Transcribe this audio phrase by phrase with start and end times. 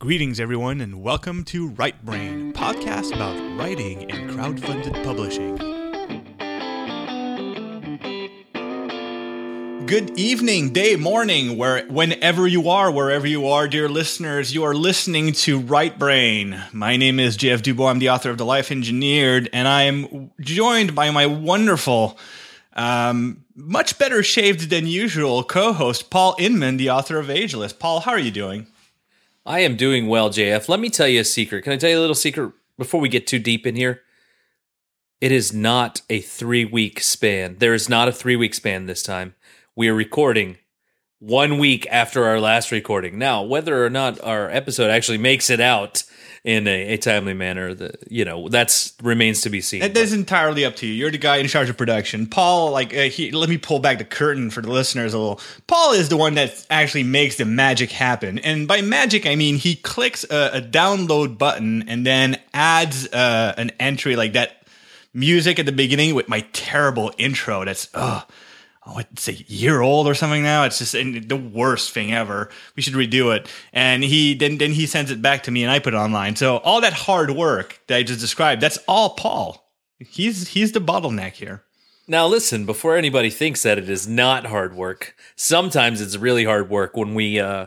[0.00, 5.56] Greetings, everyone, and welcome to Right Brain, podcast about writing and crowdfunded publishing.
[9.84, 14.74] Good evening, day, morning, where whenever you are, wherever you are, dear listeners, you are
[14.74, 16.58] listening to Right Brain.
[16.72, 17.90] My name is JF Dubeau.
[17.90, 22.18] I'm the author of The Life Engineered, and I am joined by my wonderful,
[22.72, 27.74] um, much better shaved than usual co-host Paul Inman, the author of Ageless.
[27.74, 28.66] Paul, how are you doing?
[29.46, 30.68] I am doing well, JF.
[30.68, 31.64] Let me tell you a secret.
[31.64, 34.02] Can I tell you a little secret before we get too deep in here?
[35.20, 37.56] It is not a three week span.
[37.58, 39.34] There is not a three week span this time.
[39.74, 40.58] We are recording
[41.20, 43.18] one week after our last recording.
[43.18, 46.02] Now, whether or not our episode actually makes it out
[46.42, 49.80] in a, a timely manner, the, you know, that's remains to be seen.
[49.80, 50.94] That is entirely up to you.
[50.94, 52.26] You're the guy in charge of production.
[52.26, 55.40] Paul, like, uh, he, let me pull back the curtain for the listeners a little.
[55.66, 58.38] Paul is the one that actually makes the magic happen.
[58.38, 63.52] And by magic, I mean he clicks a, a download button and then adds uh,
[63.58, 64.66] an entry like that
[65.12, 67.66] music at the beginning with my terrible intro.
[67.66, 68.34] That's, ugh oh,
[68.98, 70.64] it's a year old or something now.
[70.64, 72.50] It's just the worst thing ever.
[72.76, 73.48] We should redo it.
[73.72, 76.36] And he then then he sends it back to me, and I put it online.
[76.36, 79.70] So all that hard work that I just described, that's all Paul.
[79.98, 81.64] He's he's the bottleneck here.
[82.08, 86.68] Now listen, before anybody thinks that it is not hard work, sometimes it's really hard
[86.68, 87.66] work when we uh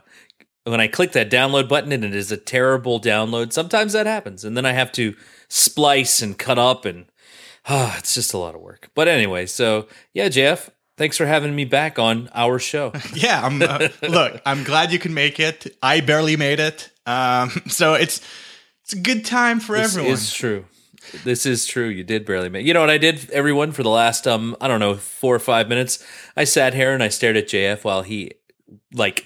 [0.65, 3.53] when I click that download button and it is a terrible download.
[3.53, 5.15] Sometimes that happens, and then I have to
[5.47, 7.05] splice and cut up and
[7.67, 8.89] ah, it's just a lot of work.
[8.93, 12.91] But anyway, so yeah, Jeff, Thanks for having me back on our show.
[13.13, 15.75] yeah, I'm, uh, look, I'm glad you can make it.
[15.81, 18.21] I barely made it, um, so it's
[18.83, 20.11] it's a good time for this everyone.
[20.11, 20.65] This is true.
[21.23, 21.87] This is true.
[21.87, 22.65] You did barely make.
[22.65, 25.39] You know what I did, everyone, for the last um I don't know four or
[25.39, 26.05] five minutes.
[26.37, 28.33] I sat here and I stared at JF while he
[28.93, 29.25] like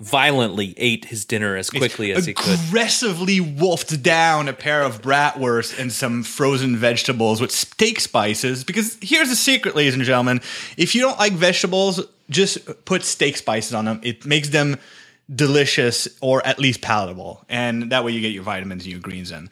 [0.00, 2.58] violently ate his dinner as quickly as he could.
[2.68, 8.64] Aggressively wolfed down a pair of bratwurst and some frozen vegetables with steak spices.
[8.64, 10.40] Because here's the secret, ladies and gentlemen:
[10.76, 12.00] if you don't like vegetables,
[12.30, 14.00] just put steak spices on them.
[14.02, 14.76] It makes them
[15.34, 19.30] delicious or at least palatable, and that way you get your vitamins and your greens
[19.30, 19.50] in.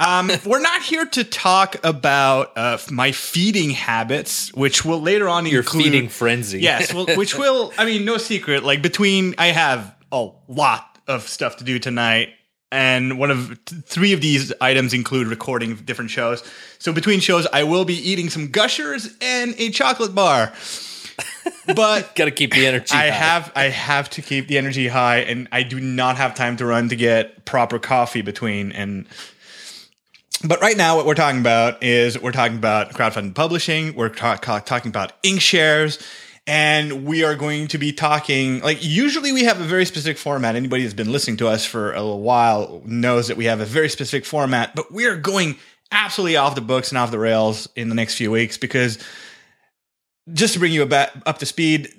[0.00, 5.44] Um, we're not here to talk about uh, my feeding habits, which will later on
[5.44, 6.60] your include, feeding frenzy.
[6.70, 8.64] Yes, well, which will, I mean, no secret.
[8.64, 12.30] Like between, I have a lot of stuff to do tonight,
[12.72, 16.42] and one of th- three of these items include recording different shows.
[16.78, 20.52] So between shows, I will be eating some gushers and a chocolate bar.
[21.66, 22.94] But got to keep the energy.
[22.94, 23.14] I high.
[23.14, 26.66] have I have to keep the energy high, and I do not have time to
[26.66, 29.06] run to get proper coffee between and
[30.44, 33.94] but right now, what we're talking about is we're talking about crowdfunding publishing.
[33.94, 36.04] We're ta- talking about Inkshares.
[36.46, 40.56] And we are going to be talking, like, usually we have a very specific format.
[40.56, 43.64] Anybody who's been listening to us for a little while knows that we have a
[43.64, 45.58] very specific format, but we are going
[45.92, 48.98] absolutely off the books and off the rails in the next few weeks because
[50.32, 51.92] just to bring you about up to speed,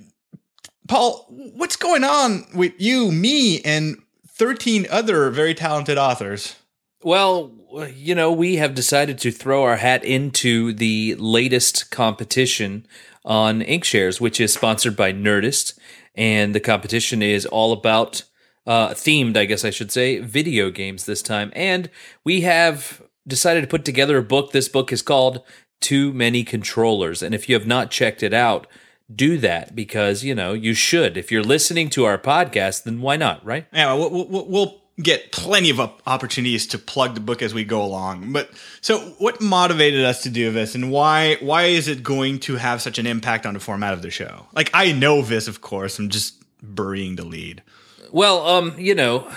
[0.88, 6.56] Paul, what's going on with you, me, and 13 other very talented authors?
[7.04, 7.52] Well,
[7.96, 12.86] you know, we have decided to throw our hat into the latest competition
[13.26, 15.78] on Inkshares, which is sponsored by Nerdist,
[16.16, 18.24] and the competition is all about
[18.68, 21.52] uh, themed, I guess I should say, video games this time.
[21.56, 21.90] And
[22.24, 24.52] we have decided to put together a book.
[24.52, 25.42] This book is called
[25.80, 28.68] Too Many Controllers, and if you have not checked it out,
[29.14, 31.18] do that because you know you should.
[31.18, 33.66] If you're listening to our podcast, then why not, right?
[33.74, 37.84] Yeah, we'll, we'll, we'll get plenty of opportunities to plug the book as we go
[37.84, 38.32] along.
[38.32, 38.50] But
[38.82, 42.82] so what motivated us to do this and why why is it going to have
[42.82, 44.48] such an impact on the format of the show?
[44.54, 47.64] Like I know this of course, I'm just burying the lead.
[48.12, 49.32] Well, um, you know,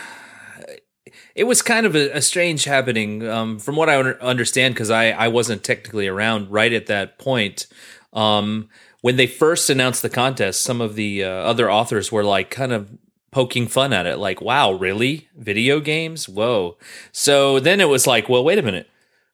[1.35, 5.11] it was kind of a, a strange happening um, from what I understand because I,
[5.11, 7.67] I wasn't technically around right at that point.
[8.13, 8.69] Um,
[9.01, 12.73] when they first announced the contest, some of the uh, other authors were like kind
[12.73, 12.91] of
[13.35, 15.29] poking fun at it like wow really?
[15.37, 16.29] Video games?
[16.29, 16.77] Whoa.
[17.11, 18.89] So then it was like well wait a minute.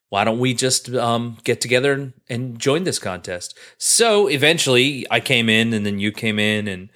[0.08, 3.56] Why don't we just um, get together and, and, join this contest?
[3.78, 6.88] So eventually i came in and then you came in and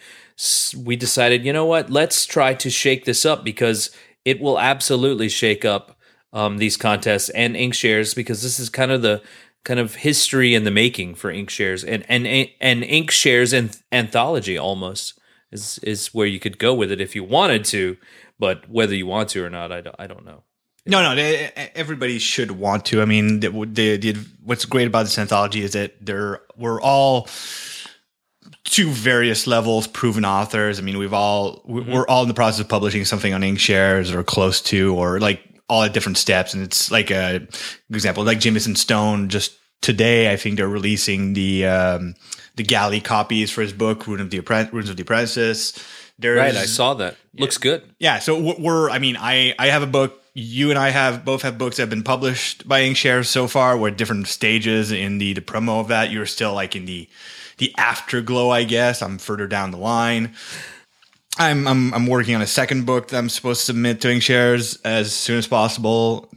[0.76, 1.90] we decided you know what?
[1.90, 3.90] Let's try to shake this up because
[4.24, 5.96] it will absolutely shake up
[6.32, 9.22] um, these contests and Inkshares because this is kind of the
[9.62, 12.26] kind of history in the making for Inkshares and and
[12.60, 15.20] and Inkshares and anthology almost
[15.54, 17.96] is is where you could go with it if you wanted to,
[18.38, 20.42] but whether you want to or not, I don't, I don't know.
[20.86, 23.00] No, no, everybody should want to.
[23.00, 27.28] I mean, the, the, the, what's great about this anthology is that there we're all
[28.64, 30.78] to various levels, proven authors.
[30.78, 31.90] I mean, we've all Mm-hmm.
[31.90, 35.40] we're all in the process of publishing something on InkShares or close to, or like
[35.70, 36.52] all at different steps.
[36.52, 37.46] And it's like a
[37.90, 39.30] example, like Jameson Stone.
[39.30, 42.14] Just today, I think they're releasing the um,
[42.56, 45.72] the galley copies for his book, Rune of the Appren- Runes of the Apprentice.
[46.19, 47.16] There's, Right, I saw that.
[47.36, 47.82] Looks good.
[47.98, 48.88] yeah, so we're- we're.
[48.90, 50.20] I mean, I I have a book.
[50.36, 53.76] You and I have both have books that have been published by InkShares so far.
[53.76, 56.10] We're at different stages in the the promo of that.
[56.10, 57.08] You're still like in the
[57.58, 59.02] the afterglow, I guess.
[59.02, 60.34] I'm further down the line.
[61.36, 64.78] I'm I'm I'm working on a second book that I'm supposed to submit to InkShares
[64.84, 66.28] as soon as possible.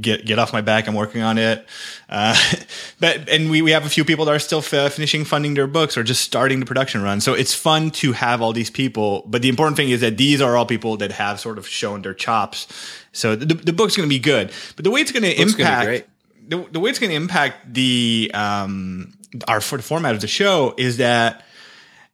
[0.00, 0.88] Get get off my back.
[0.88, 1.64] I'm working on it.
[2.08, 2.36] Uh,
[3.00, 5.68] but and we we have a few people that are still f- finishing funding their
[5.68, 7.20] books or just starting the production run.
[7.20, 9.22] So it's fun to have all these people.
[9.26, 12.02] But the important thing is that these are all people that have sort of shown
[12.02, 12.66] their chops.
[13.12, 14.50] So the, the book's going to be good.
[14.74, 16.08] But the way it's going to impact
[16.48, 19.12] the, the way it's going to impact the um
[19.46, 21.44] our for the format of the show is that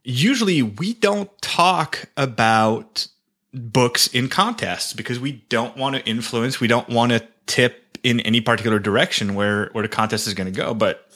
[0.07, 3.09] usually we don't talk about
[3.53, 8.21] books in contests because we don't want to influence we don't want to tip in
[8.21, 10.75] any particular direction where where the contest is going to go.
[10.75, 11.11] But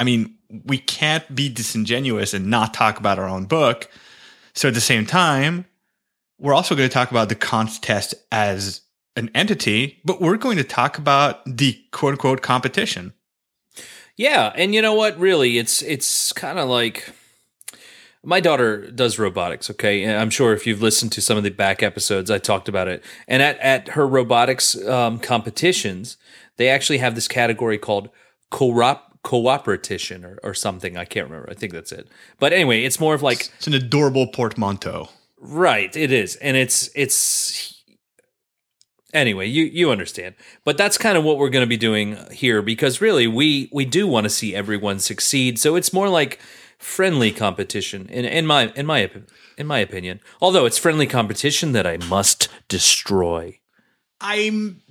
[0.00, 0.34] i mean
[0.64, 3.88] we can't be disingenuous and not talk about our own book.
[4.54, 5.66] So at the same time
[6.40, 8.80] we're also going to talk about the contest as
[9.14, 13.12] an entity but we're going to talk about the quote unquote competition.
[14.16, 15.16] Yeah, and you know what?
[15.16, 17.12] Really, it's it's kind of like
[18.24, 19.70] my daughter does robotics.
[19.70, 22.68] Okay, and I'm sure if you've listened to some of the back episodes, I talked
[22.68, 23.02] about it.
[23.26, 26.16] And at at her robotics um, competitions,
[26.56, 28.10] they actually have this category called
[28.50, 30.96] co-op cooperation or, or something.
[30.96, 31.50] I can't remember.
[31.50, 32.08] I think that's it.
[32.38, 35.08] But anyway, it's more of like it's an adorable portmanteau
[35.40, 36.36] Right, it is.
[36.36, 37.82] And it's it's
[39.14, 40.34] anyway, you you understand.
[40.64, 43.84] But that's kind of what we're going to be doing here because really we we
[43.84, 45.58] do want to see everyone succeed.
[45.58, 46.40] So it's more like
[46.78, 49.10] friendly competition in in my in my
[49.56, 50.20] in my opinion.
[50.40, 53.58] Although it's friendly competition that I must destroy.
[54.20, 54.82] I'm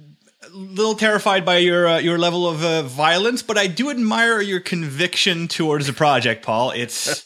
[0.44, 4.42] a little terrified by your uh, your level of uh, violence, but I do admire
[4.42, 6.72] your conviction towards the project, Paul.
[6.72, 7.26] It's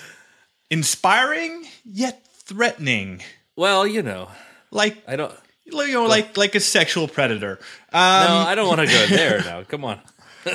[0.70, 3.22] inspiring yet threatening,
[3.56, 4.30] Well, you know,
[4.70, 5.34] like I don't
[5.64, 7.58] you know, like like a sexual predator.
[7.92, 9.62] Um, No, I don't want to go there now.
[9.64, 10.00] Come on.
[10.46, 10.54] uh,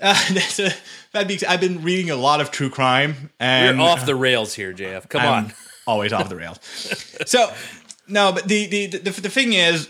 [0.00, 0.70] that's a,
[1.16, 4.54] that being, I've been reading a lot of true crime, We're and off the rails
[4.54, 5.08] here, JF.
[5.08, 5.52] Come I'm on.
[5.86, 6.58] always off the rails.
[7.26, 7.52] So
[8.08, 9.88] no, but the the the, the thing is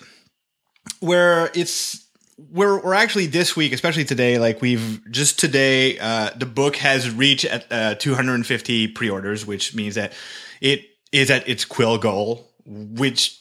[1.01, 2.07] where it's
[2.39, 4.39] we're we're actually this week, especially today.
[4.39, 9.97] Like we've just today, uh, the book has reached at uh, 250 pre-orders, which means
[9.97, 10.13] that
[10.61, 13.41] it is at its quill goal, which.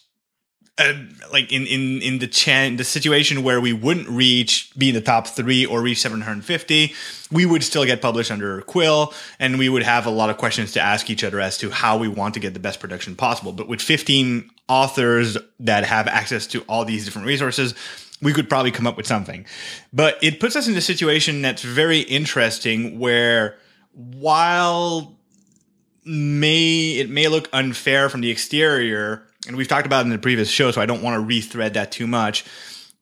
[0.78, 0.92] Uh,
[1.32, 5.00] like in in in the chan the situation where we wouldn't reach be in the
[5.00, 6.94] top three or reach 750
[7.32, 10.74] we would still get published under quill and we would have a lot of questions
[10.74, 13.54] to ask each other as to how we want to get the best production possible.
[13.54, 17.74] But with 15 authors that have access to all these different resources
[18.22, 19.46] we could probably come up with something.
[19.94, 23.58] But it puts us in a situation that's very interesting where
[23.94, 25.16] while
[26.04, 30.18] may it may look unfair from the exterior and we've talked about it in the
[30.18, 32.46] previous show so i don't want to rethread that too much.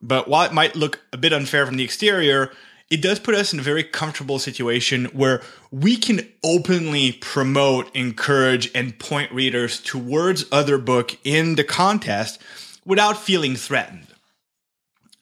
[0.02, 2.52] But while it might look a bit unfair from the exterior
[2.90, 8.70] it does put us in a very comfortable situation where we can openly promote encourage
[8.74, 12.40] and point readers towards other book in the contest
[12.84, 14.06] without feeling threatened.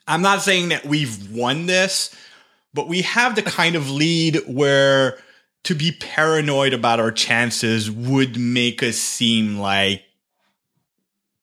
[0.08, 2.14] I'm not saying that we've won this
[2.74, 5.18] but we have the kind of lead where
[5.64, 10.02] to be paranoid about our chances would make us seem like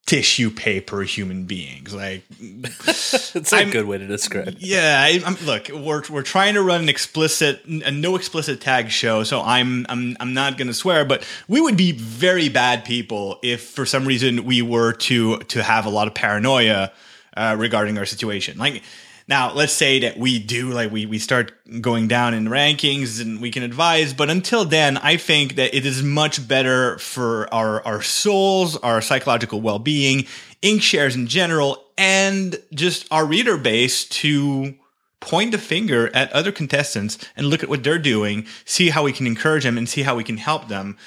[0.09, 1.93] tissue paper human beings.
[1.93, 4.47] Like, It's a I'm- good way to describe.
[4.47, 4.55] it.
[4.59, 9.23] yeah, I, look, we're we're trying to run an explicit, a no explicit tag show,
[9.23, 13.37] so I'm I'm I'm not going to swear, but we would be very bad people
[13.43, 16.91] if, for some reason, we were to to have a lot of paranoia
[17.37, 18.57] uh, regarding our situation.
[18.57, 18.81] Like.
[19.29, 23.39] Now, let's say that we do, like we, we start going down in rankings and
[23.39, 27.85] we can advise, but until then, I think that it is much better for our,
[27.85, 30.25] our souls, our psychological well being,
[30.63, 34.73] Inkshares in general, and just our reader base to
[35.19, 39.13] point the finger at other contestants and look at what they're doing, see how we
[39.13, 40.97] can encourage them and see how we can help them,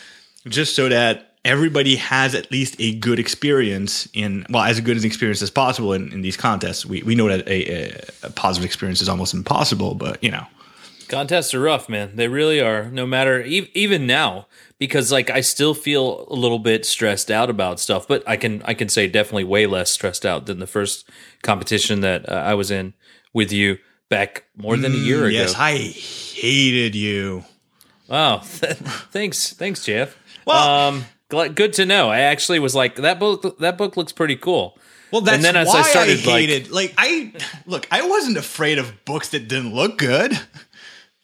[0.46, 5.04] just so that everybody has at least a good experience in well as good an
[5.04, 8.64] experience as possible in, in these contests we, we know that a, a, a positive
[8.64, 10.46] experience is almost impossible but you know
[11.08, 12.12] Contests are rough, man.
[12.16, 12.84] They really are.
[12.90, 14.46] No matter e- even now,
[14.78, 18.62] because like I still feel a little bit stressed out about stuff, but I can
[18.64, 21.06] I can say definitely way less stressed out than the first
[21.42, 22.94] competition that uh, I was in
[23.34, 23.76] with you
[24.08, 25.36] back more than a year ago.
[25.36, 27.44] yes i hated you
[28.08, 28.38] Wow.
[28.42, 30.16] thanks, thanks, Jeff.
[30.46, 32.10] Well- um, good to know.
[32.10, 33.58] I actually was like that book.
[33.58, 34.78] That book looks pretty cool.
[35.10, 36.70] Well, that's and then as why I started, I hated.
[36.70, 37.32] Like, I
[37.66, 40.38] look, I wasn't afraid of books that didn't look good.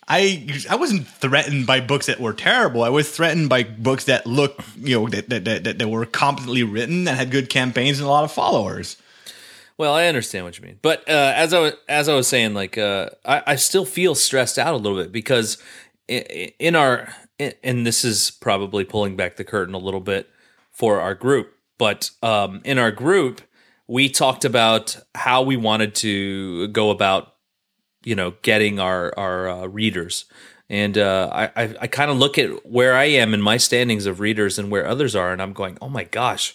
[0.06, 2.82] I I wasn't threatened by books that were terrible.
[2.82, 6.62] I was threatened by books that look, you know, that that, that, that were competently
[6.62, 8.96] written, that had good campaigns and a lot of followers.
[9.76, 12.54] Well, I understand what you mean, but uh, as I was, as I was saying,
[12.54, 15.56] like uh, I, I still feel stressed out a little bit because
[16.08, 16.22] in,
[16.58, 20.28] in our and this is probably pulling back the curtain a little bit
[20.70, 23.40] for our group, but um, in our group
[23.88, 27.34] we talked about how we wanted to go about,
[28.04, 30.26] you know, getting our our uh, readers,
[30.68, 34.06] and uh, I I, I kind of look at where I am in my standings
[34.06, 36.54] of readers and where others are, and I'm going, oh my gosh.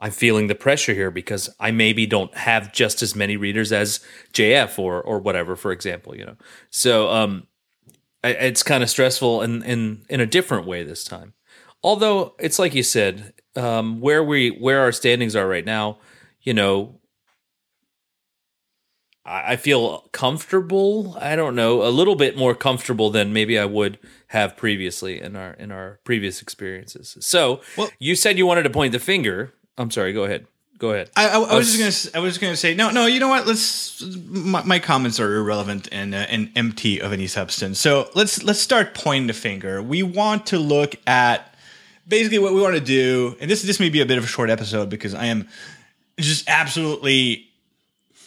[0.00, 4.00] I'm feeling the pressure here because I maybe don't have just as many readers as
[4.32, 6.36] JF or or whatever, for example, you know.
[6.68, 7.46] So um,
[8.30, 11.34] it's kind of stressful in in in a different way this time.
[11.82, 15.98] Although it's like you said, um, where we where our standings are right now,
[16.40, 17.00] you know,
[19.24, 21.16] I, I feel comfortable.
[21.20, 25.36] I don't know, a little bit more comfortable than maybe I would have previously in
[25.36, 27.16] our in our previous experiences.
[27.20, 29.52] So Well- you said you wanted to point the finger.
[29.76, 30.12] I'm sorry.
[30.12, 30.46] Go ahead.
[30.78, 31.10] Go ahead.
[31.16, 32.18] I, I, I was just gonna.
[32.18, 33.06] I was just gonna say no, no.
[33.06, 33.46] You know what?
[33.46, 34.04] Let's.
[34.26, 37.78] My, my comments are irrelevant and uh, and empty of any substance.
[37.78, 39.82] So let's let's start pointing the finger.
[39.82, 41.54] We want to look at
[42.08, 44.26] basically what we want to do, and this this may be a bit of a
[44.26, 45.48] short episode because I am
[46.18, 47.48] just absolutely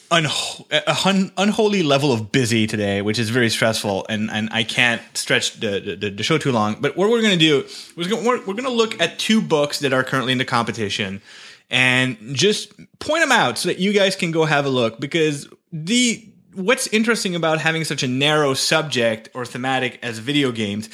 [0.09, 4.63] unho- a hun- unholy level of busy today, which is very stressful, and, and I
[4.63, 6.77] can't stretch the, the, the show too long.
[6.79, 9.79] But what we're going to do is we're, we're going to look at two books
[9.79, 11.21] that are currently in the competition
[11.69, 15.49] and just point them out so that you guys can go have a look because
[15.71, 20.89] the what's interesting about having such a narrow subject or thematic as video games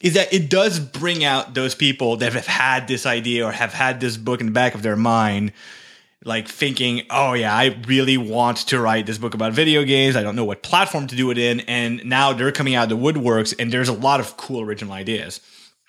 [0.00, 3.72] is that it does bring out those people that have had this idea or have
[3.72, 5.52] had this book in the back of their mind
[6.24, 10.16] like thinking, oh yeah, I really want to write this book about video games.
[10.16, 12.98] I don't know what platform to do it in, and now they're coming out of
[12.98, 15.40] the woodworks, and there's a lot of cool original ideas.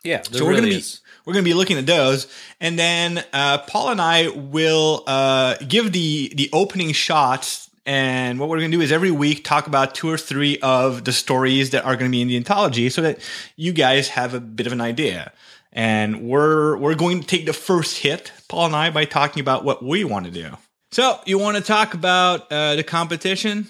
[0.03, 0.21] Yeah.
[0.21, 0.83] So we're gonna be
[1.27, 2.25] we're gonna be looking at those,
[2.61, 7.69] and then uh, Paul and I will uh, give the the opening shots.
[7.85, 11.05] And what we're going to do is every week talk about two or three of
[11.05, 13.19] the stories that are going to be in the anthology, so that
[13.55, 15.31] you guys have a bit of an idea.
[15.71, 19.63] And we're we're going to take the first hit, Paul and I, by talking about
[19.63, 20.57] what we want to do.
[20.91, 23.67] So you want to talk about uh, the competition?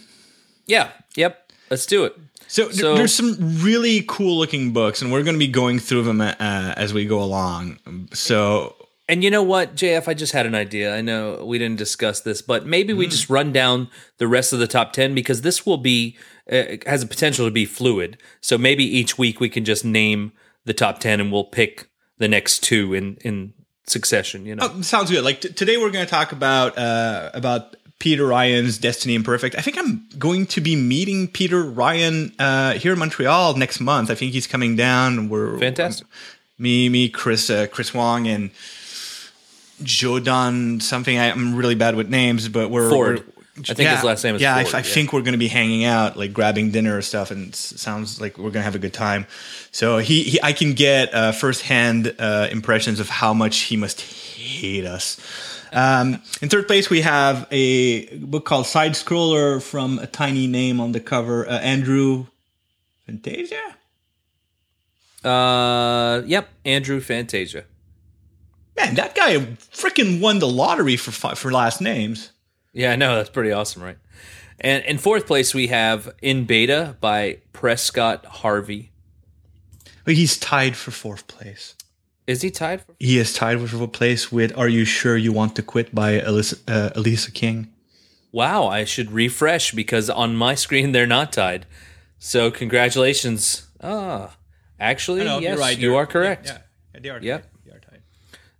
[0.65, 0.89] Yeah.
[1.15, 1.46] Yep.
[1.69, 2.15] Let's do it.
[2.47, 6.03] So, So- there's some really cool looking books, and we're going to be going through
[6.03, 7.79] them uh, as we go along.
[8.13, 8.75] So
[9.09, 10.07] And you know what, JF?
[10.07, 10.95] I just had an idea.
[10.95, 14.59] I know we didn't discuss this, but maybe we just run down the rest of
[14.59, 16.17] the top 10 because this will be,
[16.51, 18.17] uh, has a potential to be fluid.
[18.41, 20.31] So maybe each week we can just name
[20.65, 23.53] the top 10 and we'll pick the next two in, in
[23.85, 24.69] succession, you know?
[24.73, 25.23] Oh, sounds good.
[25.23, 29.55] Like t- today, we're going to talk about uh, about Peter Ryan's Destiny Imperfect.
[29.55, 34.11] I think I'm going to be meeting Peter Ryan uh, here in Montreal next month.
[34.11, 35.29] I think he's coming down.
[35.29, 36.05] We're Fantastic.
[36.59, 38.51] me, me, Chris, uh, Chris Wong, and
[39.81, 41.17] Jodan something.
[41.17, 43.19] I, I'm really bad with names, but we're Ford.
[43.19, 43.31] we're-
[43.69, 44.55] I think his last name is yeah.
[44.55, 44.83] I- Ford, I, yeah.
[44.83, 48.21] think we're going to be hanging out, like grabbing dinner or stuff, and it sounds
[48.21, 49.25] like we're going to have a good time.
[49.71, 54.01] So he, he I can get uh, firsthand uh, impressions of how much he must
[54.01, 55.17] hate us.
[55.71, 60.79] Um, in third place, we have a book called Side Scroller from a tiny name
[60.79, 62.27] on the cover, uh, Andrew
[63.05, 63.75] Fantasia.
[65.23, 66.49] Uh, yep.
[66.65, 67.65] Andrew Fantasia.
[68.77, 72.31] Man, that guy freaking won the lottery for for last names.
[72.73, 73.15] Yeah, I know.
[73.15, 73.97] That's pretty awesome, right?
[74.59, 78.91] And in fourth place, we have In Beta by Prescott Harvey.
[80.03, 81.75] But he's tied for fourth place.
[82.27, 82.93] Is he tied for?
[82.99, 86.57] He is tied for place with "Are You Sure You Want to Quit" by Elisa,
[86.67, 87.69] uh, Elisa King.
[88.33, 91.65] Wow, I should refresh because on my screen they're not tied.
[92.19, 93.67] So congratulations.
[93.81, 94.35] Ah,
[94.79, 96.47] actually, yes, you are correct.
[96.47, 96.57] Yeah,
[96.93, 97.19] yeah, they are.
[97.21, 97.41] Yep.
[97.41, 97.51] tied.
[97.65, 98.01] They are tied.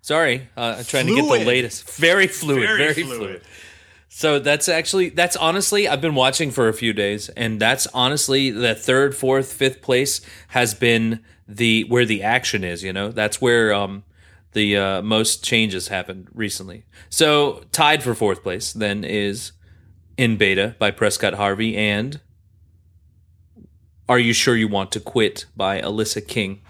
[0.02, 1.90] Sorry, uh, I'm trying to get the latest.
[1.98, 2.64] Very fluid.
[2.64, 3.18] Very Very, fluid.
[3.18, 3.42] fluid.
[4.08, 8.50] So that's actually that's honestly I've been watching for a few days, and that's honestly
[8.50, 12.84] the third, fourth, fifth place has been the where the action is.
[12.84, 14.04] You know, that's where um
[14.54, 16.86] the uh, most changes happened recently.
[17.10, 19.52] So tied for fourth place then is
[20.18, 22.20] in beta by Prescott Harvey and
[24.10, 26.62] Are You Sure You Want to Quit by Alyssa King.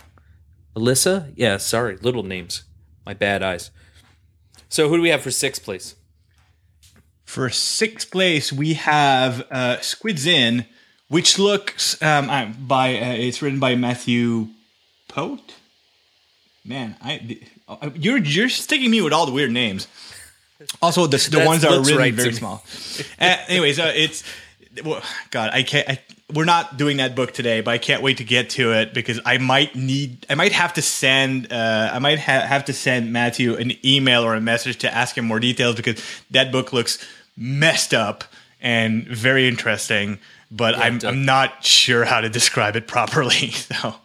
[0.76, 1.32] Alyssa?
[1.36, 2.64] Yeah, sorry, little names.
[3.06, 3.72] My bad eyes.
[4.68, 5.96] So who do we have for sixth place?
[7.24, 10.66] For sixth place, we have uh, Squids In,
[11.08, 14.50] which looks um, by uh, it's written by Matthew
[15.18, 15.56] Coat.
[16.64, 19.88] Man, I uh, you're you're sticking me with all the weird names.
[20.80, 22.64] Also, the, the ones that are really right very small.
[23.20, 24.24] uh, anyways, uh, it's
[24.84, 25.50] well, God.
[25.54, 25.90] I can't.
[25.90, 26.00] I,
[26.32, 29.20] we're not doing that book today, but I can't wait to get to it because
[29.26, 30.24] I might need.
[30.30, 31.52] I might have to send.
[31.52, 35.18] Uh, I might ha- have to send Matthew an email or a message to ask
[35.18, 37.04] him more details because that book looks
[37.36, 38.24] messed up
[38.62, 40.20] and very interesting.
[40.52, 41.06] But I'm it.
[41.06, 43.96] I'm not sure how to describe it properly, so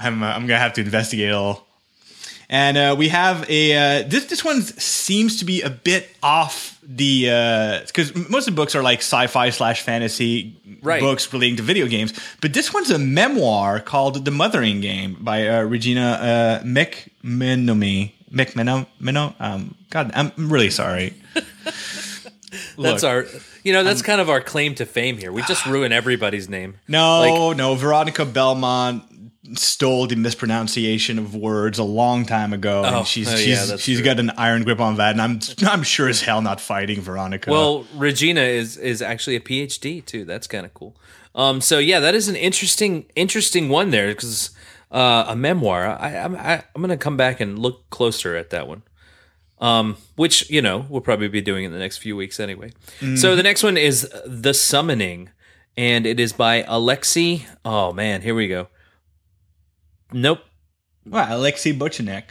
[0.00, 1.66] I'm uh, I'm gonna have to investigate it all.
[2.48, 6.78] And uh, we have a uh, this this one seems to be a bit off
[6.82, 7.24] the
[7.86, 11.00] because most of the books are like sci-fi slash fantasy Right.
[11.00, 15.46] books relating to video games, but this one's a memoir called The Mothering Game by
[15.46, 18.12] uh, Regina uh, McMenomy.
[18.32, 21.14] McMeno, Meno, um, God, I'm really sorry.
[22.78, 23.26] That's Look, our,
[23.62, 25.30] you know, that's kind of our claim to fame here.
[25.32, 26.76] We just ruin everybody's name.
[26.88, 27.74] No, like, no.
[27.74, 29.04] Veronica Belmont
[29.54, 33.98] stole the mispronunciation of words a long time ago, Oh, and she's oh, yeah, she's
[33.98, 34.04] true.
[34.04, 35.40] got an iron grip on that, and I'm
[35.70, 37.50] I'm sure as hell not fighting Veronica.
[37.50, 40.24] Well, Regina is is actually a PhD too.
[40.24, 40.96] That's kind of cool.
[41.34, 44.50] Um, so yeah, that is an interesting interesting one there because
[44.90, 45.86] uh, a memoir.
[45.86, 48.82] I, I'm I, I'm gonna come back and look closer at that one.
[49.60, 52.72] Um, which you know we'll probably be doing in the next few weeks anyway.
[53.16, 55.28] So the next one is the Summoning,
[55.76, 57.46] and it is by Alexei.
[57.64, 58.68] Oh man, here we go.
[60.12, 60.40] Nope.
[61.06, 62.24] wow, Alexei Bochenek.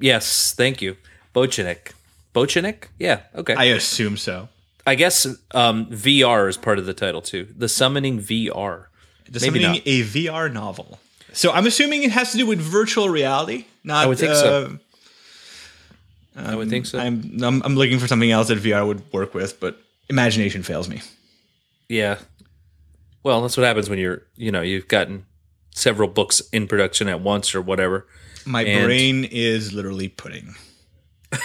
[0.00, 0.96] Yes, thank you,
[1.34, 1.92] Bochenek.
[2.34, 2.84] Bochenek?
[2.98, 3.20] Yeah.
[3.34, 3.54] Okay.
[3.54, 4.48] I assume so.
[4.86, 7.46] I guess um, VR is part of the title too.
[7.56, 8.86] The Summoning VR.
[9.28, 9.82] The Maybe Summoning not.
[9.86, 10.98] a VR novel.
[11.32, 13.66] So I'm assuming it has to do with virtual reality.
[13.84, 14.78] Not, I would think so.
[16.36, 16.98] uh, I would think so.
[16.98, 20.88] I'm, I'm I'm looking for something else that VR would work with, but imagination fails
[20.88, 21.00] me.
[21.88, 22.18] yeah.
[23.22, 25.26] Well, that's what happens when you're, you know, you've gotten
[25.74, 28.06] several books in production at once or whatever.
[28.44, 30.54] My And- brain is literally pudding.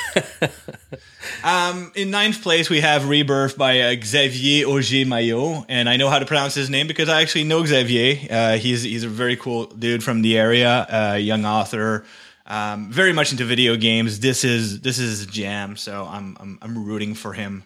[1.43, 6.09] um, in ninth place, we have Rebirth by uh, Xavier Auger Maillot, and I know
[6.09, 8.17] how to pronounce his name because I actually know Xavier.
[8.29, 12.03] Uh, he's he's a very cool dude from the area, uh, young author,
[12.47, 14.19] um, very much into video games.
[14.21, 17.63] This is this is jam, so I'm I'm, I'm rooting for him.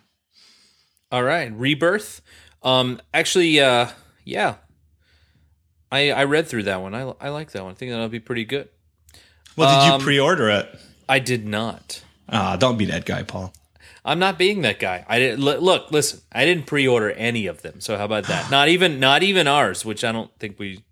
[1.12, 2.22] All right, Rebirth.
[2.62, 3.90] Um, actually, uh,
[4.26, 4.56] yeah,
[5.92, 6.94] I I read through that one.
[6.96, 7.72] I I like that one.
[7.72, 8.70] I think that'll be pretty good.
[9.56, 10.80] Well, did Um, you pre-order it?
[11.08, 12.04] I did not.
[12.30, 13.54] Ah, don't be that guy, Paul.
[14.06, 15.04] I'm not being that guy.
[15.10, 15.92] I didn't look, look.
[15.92, 17.82] Listen, I didn't pre-order any of them.
[17.82, 18.50] So how about that?
[18.52, 20.84] not even, not even ours, which I don't think we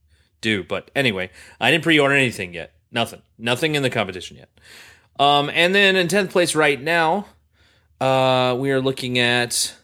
[0.41, 0.63] do.
[0.63, 1.29] But anyway,
[1.61, 2.73] I didn't pre-order anything yet.
[2.91, 3.21] Nothing.
[3.37, 4.49] Nothing in the competition yet.
[5.19, 7.27] Um, and then in tenth place right now,
[8.01, 9.75] uh, we are looking at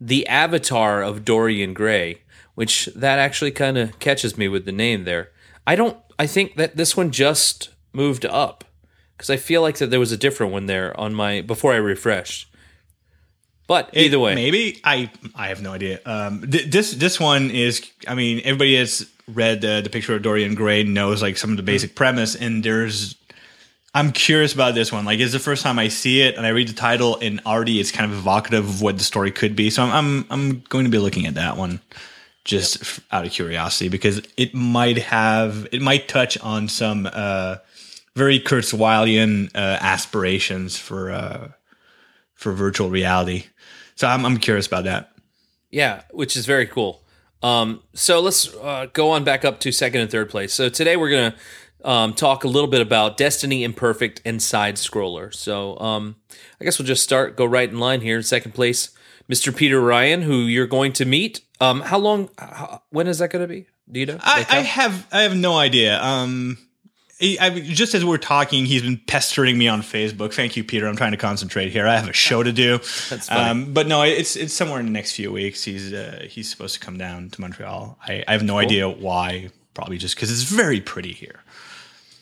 [0.00, 2.22] the Avatar of Dorian Gray,
[2.56, 5.30] which that actually kind of catches me with the name there.
[5.66, 5.96] I don't.
[6.18, 8.64] I think that this one just moved up
[9.16, 11.76] because I feel like that there was a different one there on my before I
[11.76, 12.48] refreshed.
[13.66, 16.00] But It- either way, maybe I I have no idea.
[16.06, 17.82] Um, th- this this one is.
[18.08, 21.56] I mean, everybody has read the, the picture of Dorian Gray knows like some of
[21.56, 23.16] the basic premise, and there's.
[23.92, 25.06] I'm curious about this one.
[25.06, 27.80] Like, it's the first time I see it, and I read the title, and already
[27.80, 29.70] it's kind of evocative of what the story could be.
[29.70, 31.80] So I'm I'm, I'm going to be looking at that one,
[32.46, 37.56] just f- out of curiosity, because it might have it might touch on some uh,
[38.14, 41.48] very Kurzweilian uh, aspirations for uh,
[42.34, 43.44] for virtual reality.
[43.96, 45.12] So I'm I'm curious about that.
[45.70, 47.02] Yeah, which is very cool.
[47.42, 50.54] Um, so let's uh, go on back up to second and third place.
[50.54, 51.34] So today we're gonna
[51.84, 55.32] um, talk a little bit about Destiny Imperfect and Side Scroller.
[55.32, 56.16] So um,
[56.60, 58.20] I guess we'll just start, go right in line here.
[58.22, 58.90] Second place,
[59.30, 59.54] Mr.
[59.54, 61.40] Peter Ryan, who you're going to meet.
[61.60, 62.28] Um, how long?
[62.38, 63.66] How, when is that going to be?
[63.90, 64.18] Do you know?
[64.20, 66.02] I, I have I have no idea.
[66.02, 66.58] Um,
[67.20, 70.34] I, I- just as we're talking, he's been pestering me on Facebook.
[70.34, 70.86] Thank you, Peter.
[70.86, 71.86] I'm trying to concentrate here.
[71.86, 72.78] I have a show to do.
[73.08, 73.50] That's funny.
[73.50, 75.64] Um, but no, it's it's somewhere in the next few weeks.
[75.64, 77.98] He's uh, he's supposed to come down to Montreal.
[78.06, 79.50] I, I have no idea why.
[79.72, 81.40] Probably just because it's very pretty here.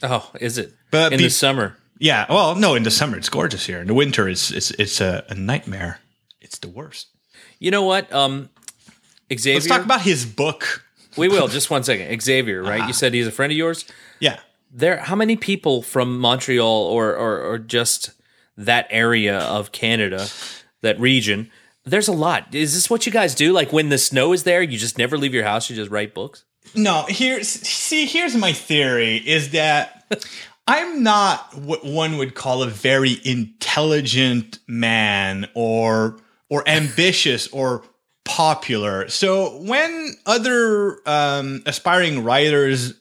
[0.03, 0.73] oh, is it?
[0.91, 1.77] But in be- the summer.
[1.99, 2.27] Yeah.
[2.29, 3.81] Well, no, in the summer it's gorgeous here.
[3.81, 6.01] In the winter, it's it's it's a, a nightmare.
[6.41, 7.09] It's the worst.
[7.61, 8.13] You know what?
[8.13, 8.51] Um,
[9.33, 9.55] Xavier.
[9.55, 10.85] Let's talk about his book.
[11.17, 11.49] we will.
[11.49, 12.21] Just one second.
[12.21, 12.81] Xavier, right?
[12.81, 12.89] Uh-huh.
[12.89, 13.85] You said he's a friend of yours.
[14.21, 14.41] Yeah.
[14.73, 18.11] there how many people from Montreal or, or or just
[18.57, 20.27] that area of Canada,
[20.83, 21.51] that region?
[21.85, 22.55] There's a lot.
[22.55, 23.53] Is this what you guys do?
[23.53, 25.69] Like when the snow is there, you just never leave your house.
[25.69, 26.45] You just write books.
[26.75, 28.07] No, here's see.
[28.07, 30.05] Here's my theory: is that
[30.67, 37.83] I'm not what one would call a very intelligent man, or or ambitious, or
[38.25, 39.09] popular.
[39.09, 42.95] So when other um, aspiring writers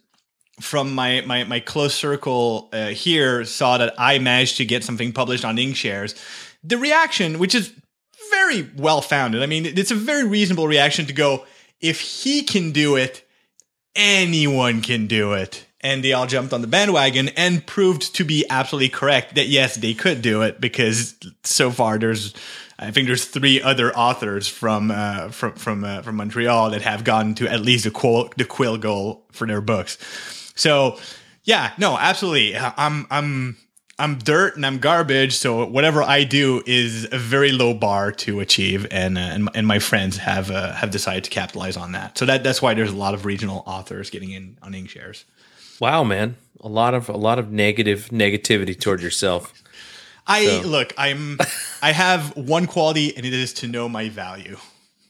[0.62, 5.12] from my my, my close circle uh, here saw that I managed to get something
[5.12, 6.15] published on InkShares,
[6.63, 7.73] the reaction, which is
[8.29, 9.43] very well founded.
[9.43, 11.45] I mean, it's a very reasonable reaction to go.
[11.81, 13.27] If he can do it,
[13.95, 15.65] anyone can do it.
[15.84, 19.76] And they all jumped on the bandwagon and proved to be absolutely correct that yes,
[19.76, 22.34] they could do it because so far there's,
[22.80, 27.04] I think there's three other authors from uh, from from uh, from Montreal that have
[27.04, 29.98] gotten to at least the quill the quill goal for their books.
[30.56, 30.98] So
[31.43, 32.56] yeah, no, absolutely.
[32.58, 33.58] I'm I'm
[34.00, 38.39] I'm dirt and I'm garbage, so whatever I do is a very low bar to
[38.39, 42.17] achieve, and uh, and, and my friends have uh, have decided to capitalize on that.
[42.17, 45.26] So that that's why there's a lot of regional authors getting in on InkShares.
[45.79, 49.53] Wow, man, a lot of a lot of negative negativity toward yourself.
[50.25, 50.67] I so.
[50.67, 51.38] look, I'm
[51.81, 54.57] I have one quality, and it is to know my value.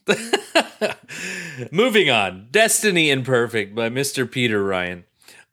[1.72, 4.30] Moving on, Destiny Imperfect by Mr.
[4.30, 5.06] Peter Ryan.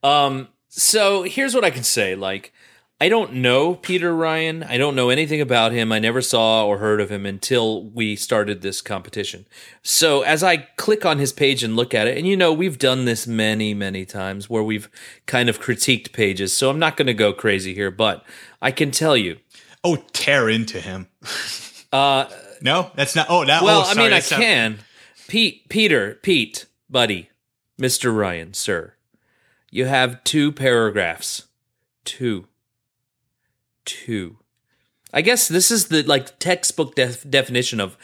[0.03, 2.53] Um, so here's what I can say, like
[3.03, 4.63] I don't know Peter Ryan.
[4.63, 5.91] I don't know anything about him.
[5.91, 9.47] I never saw or heard of him until we started this competition.
[9.83, 12.79] So as I click on his page and look at it, and you know, we've
[12.79, 14.91] done this many, many times where we've
[15.25, 16.53] kind of critiqued pages.
[16.53, 18.23] So I'm not going to go crazy here, but
[18.61, 19.39] I can tell you.
[19.83, 21.07] Oh, tear into him.
[21.93, 22.27] uh,
[22.61, 23.29] no, that's not.
[23.31, 23.63] Oh, that.
[23.63, 24.79] Well, oh, sorry, I mean, I can.
[25.27, 27.31] Pete, Peter, Pete, buddy,
[27.81, 28.15] Mr.
[28.15, 28.93] Ryan, sir.
[29.71, 31.45] You have two paragraphs.
[32.05, 32.47] Two
[33.85, 34.39] two.
[35.13, 37.97] I guess this is the like textbook def- definition of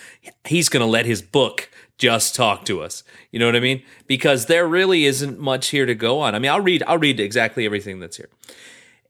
[0.44, 3.04] he's going to let his book just talk to us.
[3.30, 3.82] You know what I mean?
[4.06, 6.34] Because there really isn't much here to go on.
[6.34, 8.28] I mean, I'll read I'll read exactly everything that's here.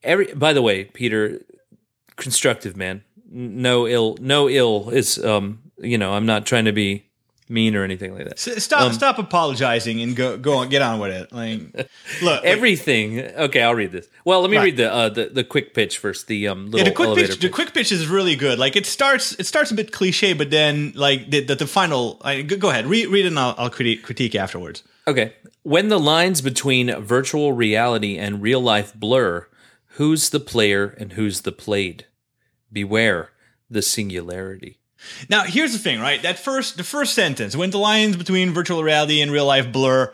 [0.02, 1.42] Every by the way, Peter,
[2.16, 3.02] constructive man.
[3.28, 7.06] No ill no ill is um you know, I'm not trying to be
[7.48, 8.38] mean or anything like that.
[8.38, 11.32] Stop, um, stop apologizing and go, go on, get on with it.
[11.32, 11.88] Like,
[12.22, 13.20] look, everything.
[13.20, 14.08] Okay, I'll read this.
[14.24, 14.64] Well, let me right.
[14.64, 16.26] read the, uh, the the quick pitch first.
[16.26, 18.58] The um, yeah, the quick pitch, pitch, The quick pitch is really good.
[18.58, 22.20] Like, it starts, it starts a bit cliche, but then like the the, the final.
[22.22, 24.82] I, go ahead, read, read it, and I'll, I'll critique, critique afterwards.
[25.06, 25.34] Okay.
[25.62, 29.48] When the lines between virtual reality and real life blur,
[29.90, 32.06] who's the player and who's the played?
[32.72, 33.30] Beware
[33.68, 34.78] the singularity.
[35.28, 36.22] Now, here's the thing, right?
[36.22, 40.12] That first, the first sentence, when the lines between virtual reality and real life blur,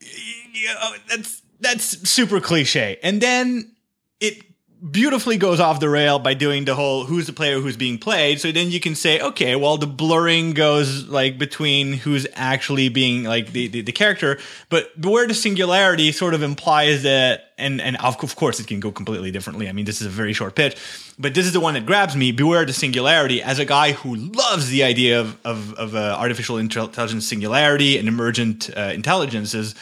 [0.00, 2.98] yeah, oh, that's that's super cliche.
[3.02, 3.72] And then
[4.20, 4.53] it
[4.90, 8.40] beautifully goes off the rail by doing the whole who's the player who's being played.
[8.40, 13.24] So then you can say, okay, well, the blurring goes like between who's actually being
[13.24, 17.96] like the, the, the character, but where the singularity sort of implies that, and, and
[17.96, 19.68] of course it can go completely differently.
[19.68, 20.76] I mean, this is a very short pitch,
[21.18, 22.32] but this is the one that grabs me.
[22.32, 26.58] Beware the singularity as a guy who loves the idea of, of, of uh, artificial
[26.58, 29.74] intelligence singularity and emergent uh, intelligences.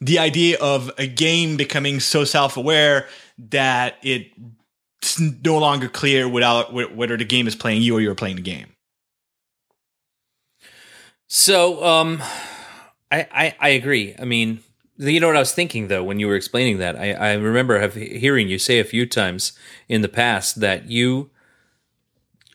[0.00, 6.72] The idea of a game becoming so self aware that it's no longer clear without
[6.72, 8.66] whether the game is playing you or you're playing the game.
[11.28, 12.22] So, um,
[13.10, 14.14] I, I, I agree.
[14.18, 14.60] I mean,
[14.98, 16.96] you know what I was thinking though when you were explaining that.
[16.96, 19.52] I, I remember have hearing you say a few times
[19.88, 21.30] in the past that you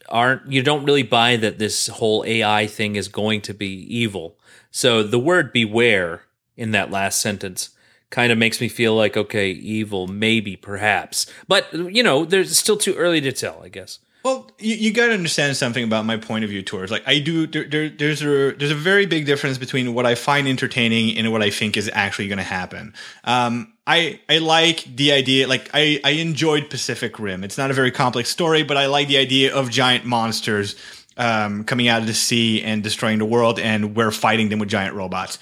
[0.08, 4.36] aren't you don't really buy that this whole AI thing is going to be evil.
[4.70, 6.22] So the word beware
[6.56, 7.70] in that last sentence
[8.12, 12.76] kind of makes me feel like okay, evil, maybe, perhaps, but you know, there's still
[12.76, 13.98] too early to tell, I guess.
[14.24, 17.18] Well, you, you got to understand something about my point of view towards like I
[17.18, 17.46] do.
[17.48, 21.32] There, there, there's a there's a very big difference between what I find entertaining and
[21.32, 22.94] what I think is actually going to happen.
[23.24, 25.48] Um, I I like the idea.
[25.48, 27.42] Like I I enjoyed Pacific Rim.
[27.42, 30.76] It's not a very complex story, but I like the idea of giant monsters
[31.16, 34.68] um, coming out of the sea and destroying the world, and we're fighting them with
[34.68, 35.38] giant robots.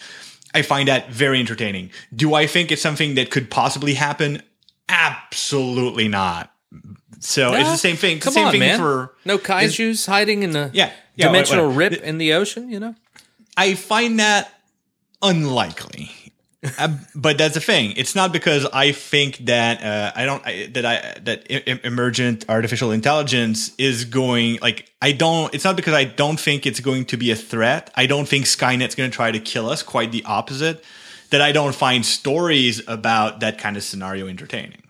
[0.54, 1.90] I find that very entertaining.
[2.14, 4.42] Do I think it's something that could possibly happen?
[4.88, 6.52] Absolutely not.
[7.20, 8.16] So it's the same thing.
[8.16, 8.78] It's Come same on, thing man.
[8.78, 12.70] for no kaiju's hiding in the yeah, yeah dimensional rip in the ocean.
[12.70, 12.94] You know,
[13.56, 14.52] I find that
[15.22, 16.10] unlikely.
[16.78, 17.94] Uh, but that's the thing.
[17.96, 22.44] It's not because I think that uh, I don't I, that I that I- emergent
[22.48, 25.54] artificial intelligence is going like I don't.
[25.54, 27.90] It's not because I don't think it's going to be a threat.
[27.94, 29.82] I don't think Skynet's going to try to kill us.
[29.82, 30.84] Quite the opposite.
[31.30, 34.82] That I don't find stories about that kind of scenario entertaining.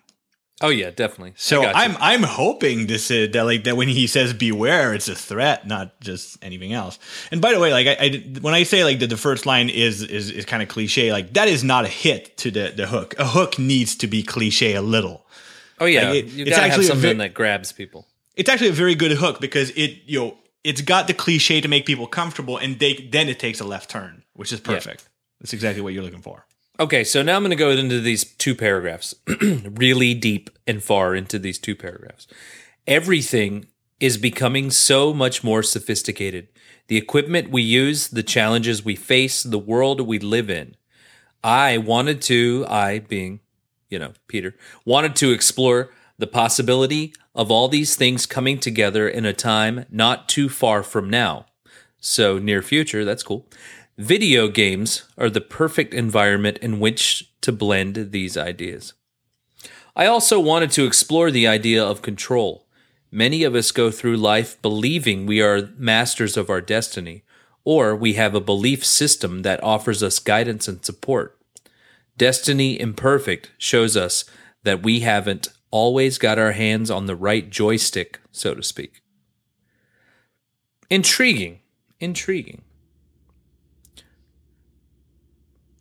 [0.63, 1.33] Oh yeah, definitely.
[1.37, 5.15] So I'm I'm hoping this is that like that when he says beware, it's a
[5.15, 6.99] threat, not just anything else.
[7.31, 9.71] And by the way, like I, I when I say like that the first line
[9.71, 12.87] is is is kind of cliche, like that is not a hit to the the
[12.87, 13.15] hook.
[13.19, 15.27] A hook needs to be cliche a little.
[15.79, 18.07] Oh yeah, like it, you gotta have something that grabs people.
[18.37, 21.69] It's actually a very good hook because it you know it's got the cliche to
[21.69, 25.03] make people comfortable, and they then it takes a left turn, which is perfect.
[25.03, 25.09] Yeah.
[25.41, 26.45] That's exactly what you're looking for.
[26.81, 31.15] Okay, so now I'm going to go into these two paragraphs, really deep and far
[31.15, 32.27] into these two paragraphs.
[32.87, 33.67] Everything
[34.01, 36.49] is becoming so much more sophisticated.
[36.87, 40.75] The equipment we use, the challenges we face, the world we live in.
[41.45, 43.41] I wanted to, I being,
[43.91, 44.55] you know, Peter,
[44.87, 50.31] wanted to explore the possibility of all these things coming together in a time not
[50.31, 51.45] too far from now.
[52.03, 53.47] So, near future, that's cool.
[54.01, 58.95] Video games are the perfect environment in which to blend these ideas.
[59.95, 62.67] I also wanted to explore the idea of control.
[63.11, 67.25] Many of us go through life believing we are masters of our destiny,
[67.63, 71.39] or we have a belief system that offers us guidance and support.
[72.17, 74.25] Destiny Imperfect shows us
[74.63, 79.03] that we haven't always got our hands on the right joystick, so to speak.
[80.89, 81.61] Intriguing.
[82.01, 82.63] Intriguing.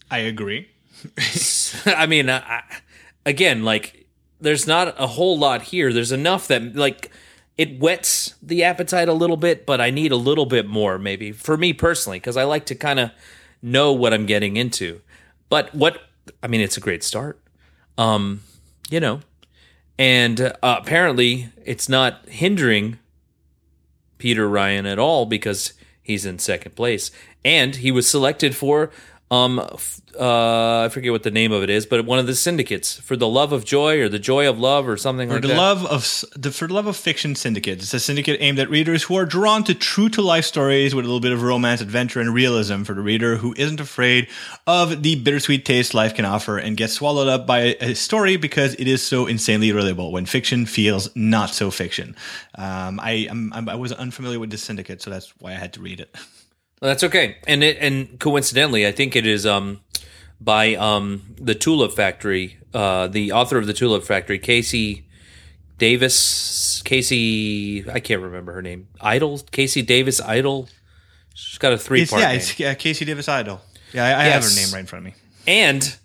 [0.10, 0.70] I agree.
[1.86, 2.64] I mean, I,
[3.26, 4.08] again, like,
[4.42, 5.94] there's not a whole lot here.
[5.94, 7.12] There's enough that, like,
[7.58, 11.32] it whets the appetite a little bit, but I need a little bit more, maybe,
[11.32, 13.12] for me personally, because I like to kind of
[13.62, 15.02] know what I'm getting into.
[15.50, 16.02] But what,
[16.42, 17.40] I mean, it's a great start.
[17.98, 18.42] Um,
[18.90, 19.20] you know,
[19.98, 22.98] and uh, apparently it's not hindering
[24.18, 27.12] Peter Ryan at all because he's in second place.
[27.44, 28.92] And he was selected for
[29.32, 29.60] um
[30.20, 33.16] uh I forget what the name of it is, but one of the syndicates for
[33.16, 35.58] the love of joy or the joy of love or something for like the that.
[35.58, 37.80] love of the for the love of fiction syndicate.
[37.80, 41.06] It's a syndicate aimed at readers who are drawn to true to life stories with
[41.06, 44.28] a little bit of romance, adventure, and realism for the reader who isn't afraid
[44.66, 48.74] of the bittersweet taste life can offer and gets swallowed up by a story because
[48.76, 50.12] it is so insanely relatable.
[50.12, 52.16] When fiction feels not so fiction.
[52.56, 55.82] Um, I I'm, I was unfamiliar with this syndicate, so that's why I had to
[55.82, 56.16] read it.
[56.80, 57.38] Well, that's okay.
[57.48, 59.82] And it, and coincidentally, I think it is um
[60.40, 65.06] by um the Tulip Factory, uh the author of the Tulip Factory, Casey
[65.80, 68.90] Davis, Casey, I can't remember her name.
[69.02, 70.70] Idol, Casey Davis Idol.
[71.34, 72.38] She's got a three part yeah, name.
[72.38, 73.62] it's uh, Casey Davis Idol.
[73.94, 75.18] Yeah, I, I have her name right in front of me.
[75.48, 75.98] And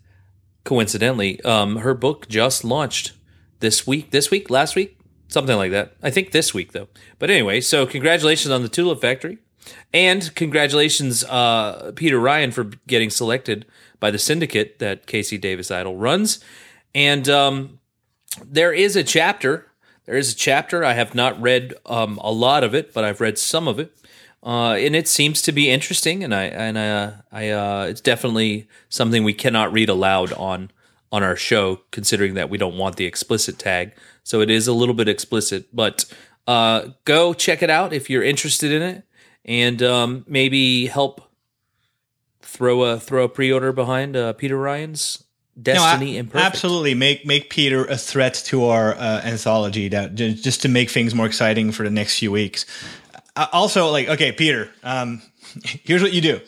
[0.63, 3.13] coincidentally, um, her book just launched
[3.61, 4.97] this week, this week, last week,
[5.29, 5.97] something like that.
[6.03, 6.89] I think this week though.
[7.19, 9.39] But anyway, so congratulations on the Tulip Factory,
[9.93, 13.67] and congratulations, uh, Peter Ryan, for getting selected
[14.01, 16.43] by the syndicate that Casey Davis Idol runs.
[16.95, 17.79] And um,
[18.45, 19.71] there is a chapter.
[20.07, 20.85] There is a chapter.
[20.85, 23.97] I have not read um, a lot of it, but I've read some of it,
[24.43, 26.23] uh, and it seems to be interesting.
[26.23, 30.71] And I and uh, I uh, it's definitely something we cannot read aloud on
[31.11, 33.93] on our show, considering that we don't want the explicit tag.
[34.25, 36.05] So it is a little bit explicit, but
[36.47, 39.05] uh, go check it out if you're interested in it,
[39.45, 41.21] and um, maybe help
[42.41, 45.25] throw a throw a pre order behind uh, Peter Ryan's
[45.61, 46.47] Destiny No, a- Imperfect.
[46.47, 51.15] Absolutely, make make Peter a threat to our uh, anthology that just to make things
[51.15, 52.67] more exciting for the next few weeks.
[53.37, 55.23] Uh, also, like, okay, Peter, um,
[55.65, 56.41] here's what you do.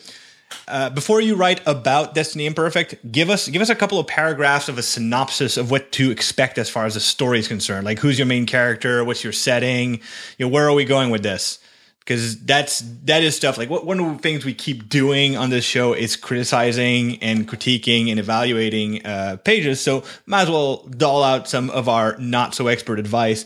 [0.68, 4.68] Uh, before you write about Destiny Imperfect, give us give us a couple of paragraphs
[4.68, 7.85] of a synopsis of what to expect as far as the story is concerned.
[7.85, 9.04] Like, who's your main character?
[9.04, 10.00] What's your setting?
[10.38, 11.59] You know, where are we going with this?
[12.07, 15.51] Because that's that is stuff like what one of the things we keep doing on
[15.51, 19.81] this show is criticizing and critiquing and evaluating uh, pages.
[19.81, 23.45] So might as well doll out some of our not so expert advice.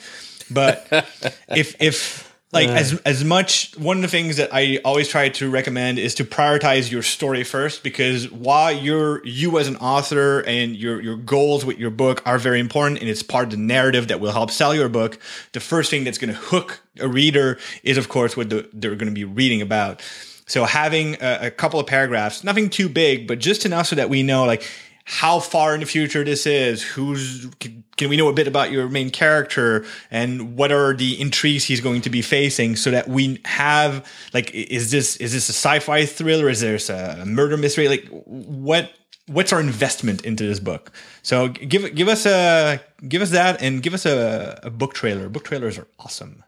[0.50, 0.86] But
[1.48, 5.48] if if like as as much one of the things that I always try to
[5.48, 10.74] recommend is to prioritize your story first because while you're you as an author and
[10.74, 14.08] your your goals with your book are very important and it's part of the narrative
[14.08, 15.18] that will help sell your book,
[15.52, 18.96] the first thing that's going to hook a reader is of course what the, they're
[18.96, 20.02] going to be reading about.
[20.46, 24.10] So having a, a couple of paragraphs, nothing too big, but just enough so that
[24.10, 24.68] we know like
[25.10, 28.88] how far in the future this is, who's can, we know a bit about your
[28.88, 33.40] main character and what are the intrigues he's going to be facing so that we
[33.44, 38.06] have like is this is this a sci-fi thriller is this a murder mystery like
[38.24, 38.92] what
[39.26, 40.92] what's our investment into this book
[41.22, 45.28] so give give us a give us that and give us a, a book trailer
[45.28, 46.42] book trailers are awesome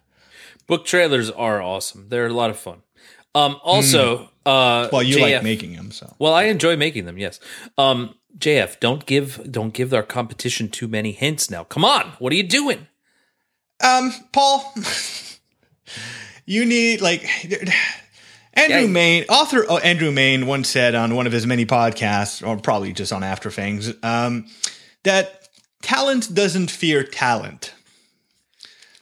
[0.66, 2.08] Book trailers are awesome.
[2.08, 2.82] They're a lot of fun.
[3.34, 7.18] Um, also, uh, well you JF like making them so Well, I enjoy making them.
[7.18, 7.40] Yes.
[7.78, 11.50] Um, JF, don't give don't give our competition too many hints.
[11.50, 12.12] Now, come on.
[12.18, 12.86] What are you doing?
[13.82, 14.72] Um, Paul,
[16.46, 17.28] you need like
[18.54, 18.86] Andrew Yeah.
[18.86, 22.92] Mayne, author oh, Andrew Mayne once said on one of his many podcasts, or probably
[22.92, 24.46] just on After Things, um,
[25.04, 25.48] that
[25.82, 27.74] talent doesn't fear talent.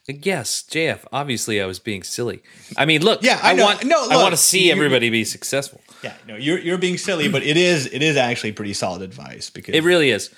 [0.08, 1.04] Yes, JF.
[1.12, 2.42] Obviously, I was being silly.
[2.76, 3.22] I mean, look.
[3.22, 3.64] Yeah, I know.
[3.64, 3.84] want.
[3.84, 5.80] No, I want to see everybody be successful.
[6.02, 9.50] Yeah, no, you're you're being silly, but it is it is actually pretty solid advice
[9.50, 10.30] because It really is.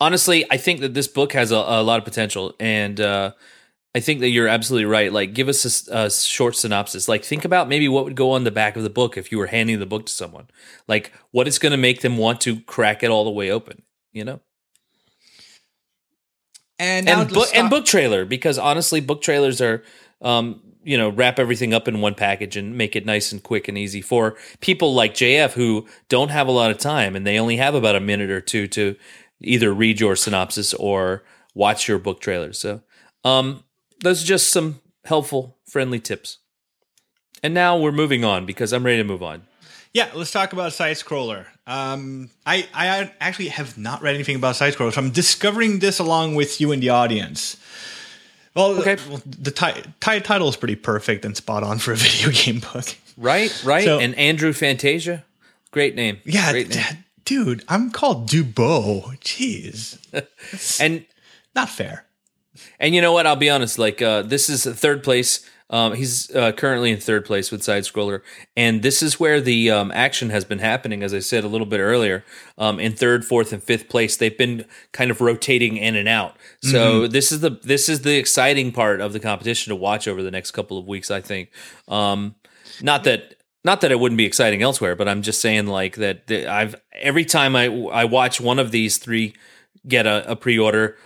[0.00, 3.32] Honestly, I think that this book has a, a lot of potential, and uh,
[3.96, 5.12] I think that you're absolutely right.
[5.12, 7.08] Like, give us a short synopsis.
[7.08, 9.38] Like, think about maybe what would go on the back of the book if you
[9.38, 10.46] were handing the book to someone.
[10.86, 13.82] Like, what is going to make them want to crack it all the way open.
[14.12, 14.40] You know,
[16.78, 19.82] and and and book trailer because honestly, book trailers are.
[20.20, 23.68] Um, you know, wrap everything up in one package and make it nice and quick
[23.68, 27.38] and easy for people like JF who don't have a lot of time and they
[27.38, 28.96] only have about a minute or two to
[29.42, 31.24] either read your synopsis or
[31.54, 32.54] watch your book trailer.
[32.54, 32.80] So,
[33.22, 33.64] um,
[34.02, 36.38] those are just some helpful, friendly tips.
[37.42, 39.42] And now we're moving on because I'm ready to move on.
[39.92, 41.44] Yeah, let's talk about side scroller.
[41.66, 45.98] Um, I I actually have not read anything about side scroller, so I'm discovering this
[45.98, 47.57] along with you and the audience.
[48.58, 48.96] Well, Okay.
[49.08, 52.60] well, the ti- ti- title is pretty perfect and spot on for a video game
[52.60, 52.96] book.
[53.16, 53.84] Right, right.
[53.84, 55.24] So- and Andrew Fantasia,
[55.70, 56.18] great name.
[56.24, 56.84] Yeah, great name.
[56.90, 59.16] d- dude, I'm called Dubeau.
[59.20, 59.98] Jeez,
[60.80, 61.04] And
[61.54, 62.04] not fair.
[62.80, 63.26] And you know what?
[63.26, 63.78] I'll be honest.
[63.78, 65.48] Like uh, this is third place.
[65.70, 68.22] Um, he's uh, currently in third place with side scroller,
[68.56, 71.02] and this is where the um, action has been happening.
[71.02, 72.24] As I said a little bit earlier,
[72.56, 76.36] um, in third, fourth, and fifth place, they've been kind of rotating in and out.
[76.62, 80.22] So this is the this is the exciting part of the competition to watch over
[80.22, 81.10] the next couple of weeks.
[81.10, 81.50] I think.
[81.86, 82.34] Um,
[82.82, 86.30] not that not that it wouldn't be exciting elsewhere, but I'm just saying like that.
[86.30, 89.34] I've every time I I watch one of these three
[89.86, 90.96] get a, a pre-order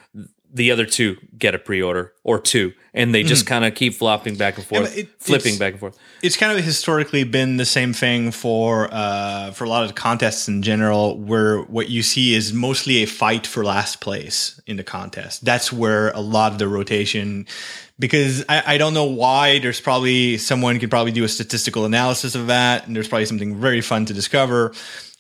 [0.53, 4.37] the other two get a pre-order or two and they just kind of keep flopping
[4.37, 7.93] back and forth it- flipping back and forth it's kind of historically been the same
[7.93, 12.35] thing for uh, for a lot of the contests in general, where what you see
[12.35, 15.45] is mostly a fight for last place in the contest.
[15.45, 17.47] That's where a lot of the rotation,
[17.99, 19.59] because I, I don't know why.
[19.59, 23.61] There's probably someone could probably do a statistical analysis of that, and there's probably something
[23.61, 24.73] very fun to discover.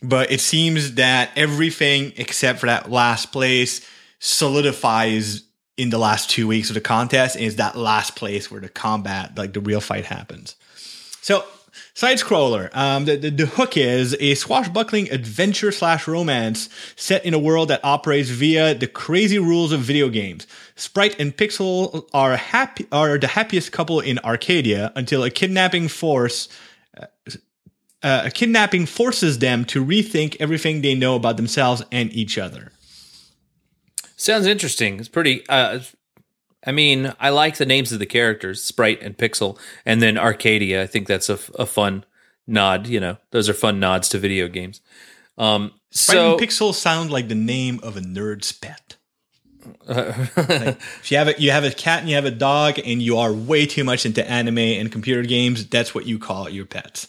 [0.04, 3.84] But it seems that everything except for that last place
[4.24, 5.42] solidifies
[5.76, 9.36] in the last two weeks of the contest is that last place where the combat,
[9.36, 10.54] like the real fight happens.
[11.22, 11.44] So,
[11.94, 12.70] side scroller.
[12.72, 17.68] Um, the, the, the hook is a swashbuckling adventure slash romance set in a world
[17.70, 20.46] that operates via the crazy rules of video games.
[20.76, 26.48] Sprite and Pixel are happy are the happiest couple in Arcadia until a kidnapping force.
[26.96, 32.70] Uh, a kidnapping forces them to rethink everything they know about themselves and each other.
[34.22, 35.80] Sounds interesting it's pretty uh
[36.66, 40.82] i mean i like the names of the characters sprite and pixel and then arcadia
[40.82, 42.04] i think that's a fun
[42.46, 44.80] nod you know those are fun nods to video games
[45.38, 48.96] um Sprite so and Pixel sound like the name of a nerd's pet.
[49.86, 53.02] Like, if you have a you have a cat and you have a dog and
[53.02, 56.64] you are way too much into anime and computer games, that's what you call your
[56.64, 57.08] pets.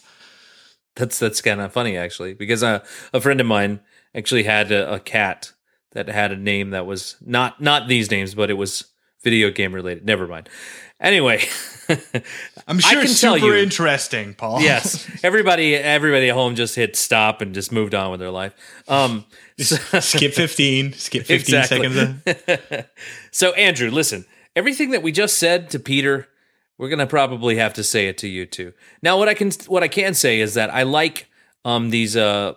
[0.96, 3.80] That's that's kind of funny actually, because uh, a friend of mine
[4.14, 5.53] actually had a, a cat
[5.94, 8.84] that had a name that was not not these names, but it was
[9.22, 10.04] video game related.
[10.04, 10.48] Never mind.
[11.00, 11.42] Anyway,
[12.68, 14.60] I'm sure can it's tell super you- interesting, Paul.
[14.60, 18.54] yes, everybody everybody at home just hit stop and just moved on with their life.
[18.88, 19.24] Um,
[19.58, 21.88] so, skip 15, skip 15 Exactly.
[22.36, 22.86] seconds.
[23.32, 24.24] so Andrew, listen,
[24.56, 26.28] everything that we just said to Peter,
[26.78, 28.72] we're gonna probably have to say it to you too.
[29.02, 31.28] Now, what I can what I can say is that I like
[31.64, 32.54] um these uh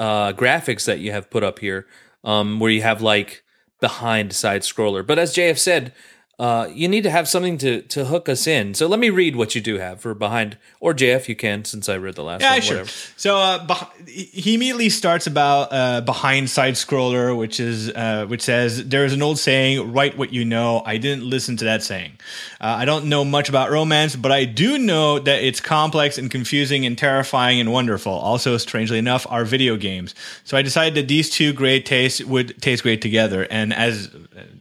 [0.00, 1.86] uh graphics that you have put up here,
[2.24, 3.42] um where you have like
[3.80, 5.06] behind side scroller.
[5.06, 5.92] But as JF said,
[6.38, 8.72] uh, you need to have something to to hook us in.
[8.74, 11.88] So let me read what you do have for behind, or JF, you can since
[11.88, 12.60] I read the last Yeah, one.
[12.60, 12.76] sure.
[12.76, 12.90] Whatever.
[13.16, 18.42] So uh, beh- he immediately starts about uh, behind side scroller, which is uh, which
[18.42, 21.82] says there is an old saying: "Write what you know." I didn't listen to that
[21.82, 22.12] saying.
[22.60, 26.30] Uh, I don't know much about romance, but I do know that it's complex and
[26.30, 28.12] confusing and terrifying and wonderful.
[28.12, 30.14] Also, strangely enough, are video games.
[30.44, 33.46] So I decided that these two great tastes would taste great together.
[33.50, 34.08] And as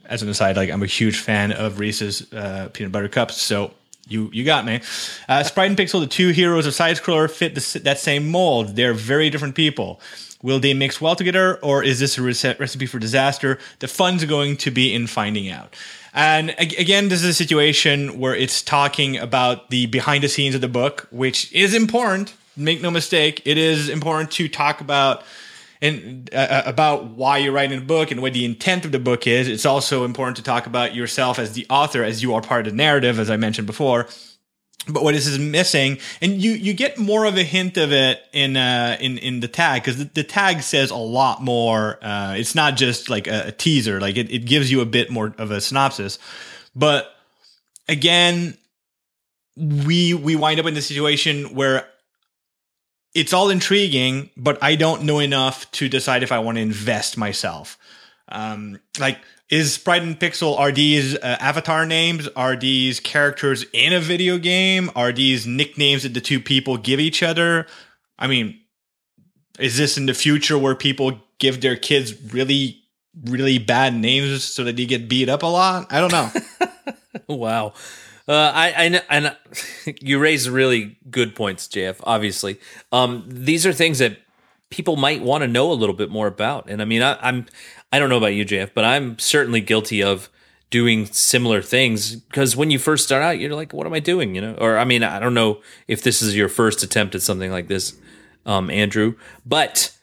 [0.06, 3.72] as an aside, like I'm a huge fan of Reese's uh, peanut butter cups, so
[4.08, 4.82] you you got me.
[5.28, 8.76] Uh, Sprite and Pixel, the two heroes of side scroller, fit the, that same mold.
[8.76, 10.00] They're very different people.
[10.42, 13.58] Will they mix well together, or is this a recipe for disaster?
[13.80, 15.76] The fun's going to be in finding out.
[16.14, 20.62] And again, this is a situation where it's talking about the behind the scenes of
[20.62, 22.34] the book, which is important.
[22.56, 25.24] Make no mistake, it is important to talk about
[25.82, 29.28] and uh, about why you're writing a book and what the intent of the book
[29.28, 29.48] is.
[29.48, 32.74] It's also important to talk about yourself as the author, as you are part of
[32.74, 34.08] the narrative, as I mentioned before.
[34.90, 38.56] But what is missing, and you you get more of a hint of it in
[38.56, 42.00] uh, in in the tag because the, the tag says a lot more.
[42.02, 45.10] Uh, it's not just like a, a teaser; like it, it gives you a bit
[45.10, 46.20] more of a synopsis.
[46.74, 47.14] But
[47.90, 48.58] again,
[49.58, 51.86] we we wind up in the situation where
[53.14, 57.18] it's all intriguing, but I don't know enough to decide if I want to invest
[57.18, 57.78] myself.
[58.30, 62.28] Um, like, is Sprite and Pixel are these uh, avatar names?
[62.36, 64.92] Are these characters in a video game?
[64.96, 67.66] Are these nicknames that the two people give each other?
[68.20, 68.60] I mean,
[69.58, 72.84] is this in the future where people give their kids really,
[73.26, 75.92] really bad names so that they get beat up a lot?
[75.92, 76.32] I don't know.
[77.36, 77.74] wow.
[78.28, 79.38] Uh, I, I, and
[80.02, 81.98] you raise really good points, JF.
[82.04, 82.60] Obviously,
[82.92, 84.18] um, these are things that
[84.70, 86.70] people might want to know a little bit more about.
[86.70, 87.46] And I mean, I, I'm,
[87.92, 90.30] I don't know about you, JF, but I'm certainly guilty of
[90.70, 94.36] doing similar things because when you first start out, you're like, "What am I doing?"
[94.36, 97.22] You know, or I mean, I don't know if this is your first attempt at
[97.22, 97.96] something like this,
[98.46, 99.16] um, Andrew,
[99.46, 99.97] but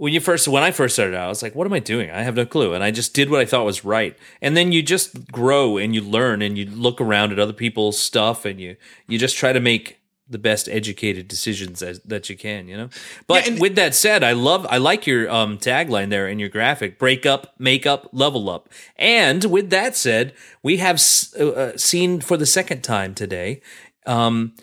[0.00, 2.10] when you first when I first started out, I was like, what am I doing?
[2.10, 2.72] I have no clue.
[2.72, 4.16] And I just did what I thought was right.
[4.40, 7.98] And then you just grow and you learn and you look around at other people's
[7.98, 8.76] stuff and you
[9.08, 12.88] you just try to make the best educated decisions as, that you can, you know.
[13.26, 16.48] But yeah, with that said, I love I like your um, tagline there in your
[16.48, 18.70] graphic: break up, make up, level up.
[18.96, 20.32] And with that said,
[20.62, 20.98] we have
[21.38, 23.60] uh, uh, seen for the second time today
[24.06, 24.54] um,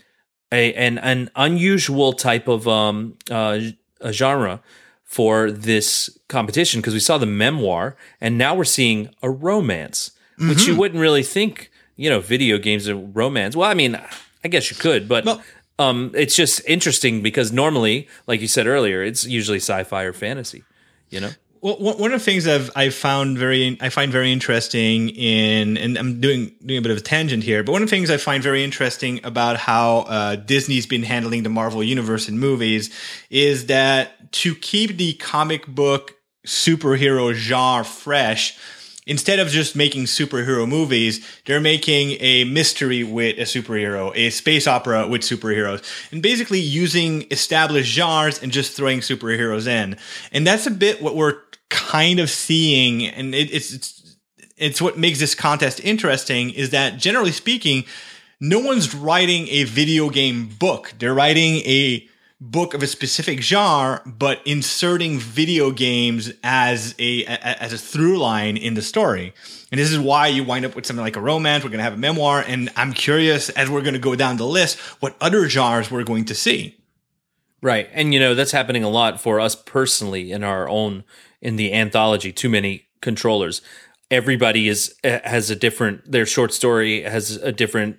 [0.51, 3.59] a an an unusual type of um, uh,
[4.09, 4.63] genre
[5.08, 10.49] for this competition because we saw the memoir and now we're seeing a romance, mm-hmm.
[10.49, 10.80] which you mm-hmm.
[10.80, 13.55] wouldn't really think, you know, video games are romance.
[13.55, 13.99] Well, I mean,
[14.43, 15.41] I guess you could, but well,
[15.80, 20.64] um, it's just interesting because normally, like you said earlier, it's usually sci-fi or fantasy,
[21.10, 21.32] you know?
[21.62, 25.97] Well, one of the things I've I found very I find very interesting in and
[25.97, 28.18] I'm doing doing a bit of a tangent here, but one of the things I
[28.18, 32.93] find very interesting about how uh, Disney's been handling the Marvel universe in movies
[33.30, 38.58] is that to keep the comic book superhero genre fresh,
[39.08, 44.68] instead of just making superhero movies, they're making a mystery with a superhero, a space
[44.68, 49.97] opera with superheroes, and basically using established genres and just throwing superheroes in.
[50.32, 54.18] And that's a bit what we're kind of seeing, and it, it's it's
[54.57, 57.86] it's what makes this contest interesting is that generally speaking,
[58.39, 60.93] no one's writing a video game book.
[60.99, 62.07] They're writing a
[62.39, 68.20] book of a specific genre, but inserting video games as a, a, as a through
[68.20, 69.34] line in the story.
[69.72, 71.63] And this is why you wind up with something like a romance.
[71.63, 74.38] We're going to have a memoir, and I'm curious as we're going to go down
[74.38, 76.76] the list what other genres we're going to see.
[77.62, 81.03] Right, and you know that's happening a lot for us personally in our own
[81.41, 83.62] in the anthology too many controllers.
[84.12, 87.97] Everybody is eh, has a different their short story has a different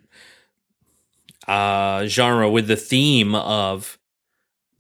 [1.46, 3.98] uh, genre with the theme of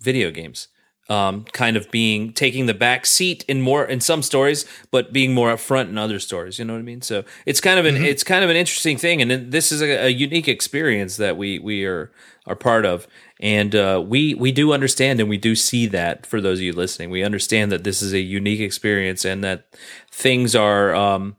[0.00, 0.68] video games
[1.08, 5.32] um, kind of being taking the back seat in more in some stories, but being
[5.32, 6.58] more upfront in other stories.
[6.58, 7.00] You know what I mean?
[7.00, 8.04] So it's kind of an mm-hmm.
[8.04, 11.58] it's kind of an interesting thing, and this is a, a, unique experience that we
[11.58, 12.12] we are
[12.46, 13.06] are part of,
[13.40, 16.72] and uh, we we do understand and we do see that for those of you
[16.72, 19.74] listening, we understand that this is a unique experience and that
[20.10, 21.36] things are um,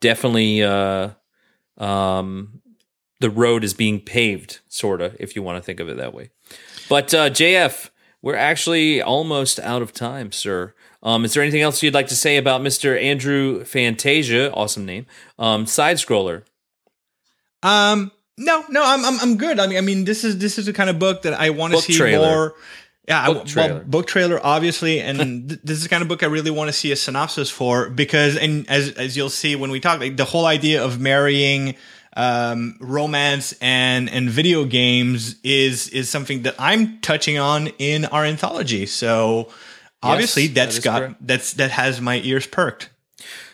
[0.00, 1.10] definitely uh,
[1.76, 2.62] um,
[3.20, 6.14] the road is being paved, sort of, if you want to think of it that
[6.14, 6.30] way.
[6.88, 7.90] But uh, JF
[8.24, 10.72] we're actually almost out of time, sir.
[11.02, 12.98] Um, is there anything else you'd like to say about Mr.
[13.00, 14.50] Andrew Fantasia?
[14.54, 15.04] Awesome name.
[15.38, 16.42] Um, side scroller.
[17.62, 19.60] Um, no, no, I'm, I'm, I'm good.
[19.60, 21.74] I mean, I mean, this is this is the kind of book that I want
[21.74, 22.34] to see trailer.
[22.34, 22.54] more.
[23.06, 23.74] Yeah, book I, trailer.
[23.74, 25.18] Well, book trailer, obviously, and
[25.50, 27.90] th- this is the kind of book I really want to see a synopsis for
[27.90, 31.76] because, and as as you'll see when we talk, like, the whole idea of marrying
[32.16, 38.24] um, romance and and video games is is something that I'm touching on in our
[38.24, 38.86] anthology.
[38.86, 39.50] So
[40.02, 41.26] obviously yes, that's that got correct.
[41.26, 42.90] that's that has my ears perked.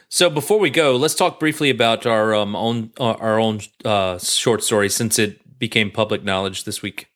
[0.09, 4.19] So before we go, let's talk briefly about our um, own uh, our own uh,
[4.19, 7.07] short story since it became public knowledge this week.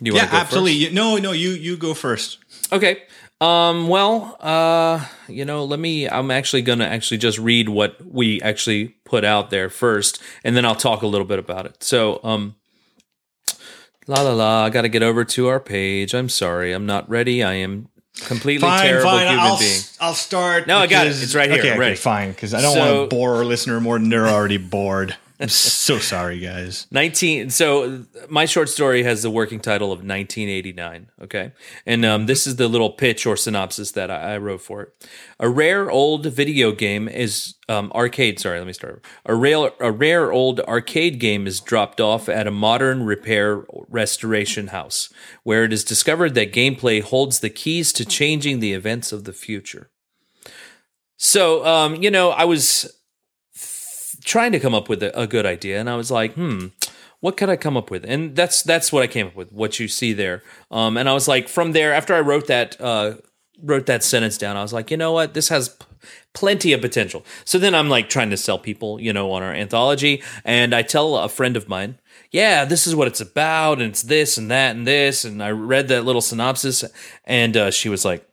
[0.00, 0.84] You yeah, absolutely.
[0.84, 0.94] First?
[0.94, 2.38] No, no, you you go first.
[2.72, 3.02] Okay.
[3.40, 7.96] Um, well, uh, you know, let me, I'm actually going to actually just read what
[8.04, 11.82] we actually put out there first, and then I'll talk a little bit about it.
[11.82, 12.54] So, um,
[14.06, 16.14] la la la, I got to get over to our page.
[16.14, 16.72] I'm sorry.
[16.72, 17.42] I'm not ready.
[17.42, 17.88] I am
[18.24, 19.26] completely fine, terrible fine.
[19.26, 19.80] human I'll, being.
[20.00, 20.66] I'll start.
[20.66, 21.10] No, I got it.
[21.10, 21.60] It's right here.
[21.60, 22.30] Okay, okay fine.
[22.30, 25.14] Because I don't so, want to bore our listener more than they're already bored.
[25.38, 26.86] I'm so sorry, guys.
[26.92, 27.50] 19.
[27.50, 31.10] So my short story has the working title of 1989.
[31.22, 31.52] Okay.
[31.84, 35.08] And um, this is the little pitch or synopsis that I, I, wrote for it.
[35.38, 38.40] A rare old video game is um, arcade.
[38.40, 39.04] Sorry, let me start.
[39.26, 44.68] A rare, a rare old arcade game is dropped off at a modern repair restoration
[44.68, 45.12] house
[45.42, 49.34] where it is discovered that gameplay holds the keys to changing the events of the
[49.34, 49.90] future.
[51.18, 52.95] So, um, you know, I was
[54.26, 56.66] trying to come up with a, a good idea, and I was like, hmm,
[57.20, 58.04] what could I come up with?
[58.04, 59.50] And that's that's what I came up with.
[59.52, 62.78] What you see there, um, and I was like, from there, after I wrote that
[62.78, 63.14] uh,
[63.62, 65.86] wrote that sentence down, I was like, you know what, this has p-
[66.34, 67.24] plenty of potential.
[67.44, 70.82] So then I'm like trying to sell people, you know, on our anthology, and I
[70.82, 71.98] tell a friend of mine,
[72.30, 75.52] yeah, this is what it's about, and it's this and that and this, and I
[75.52, 76.84] read that little synopsis,
[77.24, 78.28] and uh, she was like,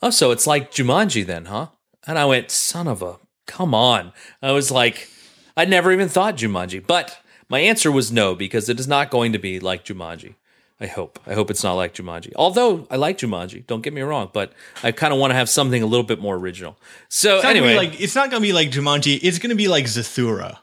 [0.00, 1.66] oh, so it's like Jumanji then, huh?
[2.06, 3.16] And I went, son of a,
[3.46, 4.12] come on.
[4.42, 5.08] I was like,
[5.56, 7.18] I never even thought Jumanji, but
[7.48, 10.34] my answer was no because it is not going to be like Jumanji.
[10.80, 11.20] I hope.
[11.26, 12.32] I hope it's not like Jumanji.
[12.34, 15.48] Although I like Jumanji, don't get me wrong, but I kind of want to have
[15.48, 16.76] something a little bit more original.
[17.08, 19.20] So It's not gonna be anyway, like it's not gonna be like Jumanji.
[19.22, 20.58] It's gonna be like Zathura.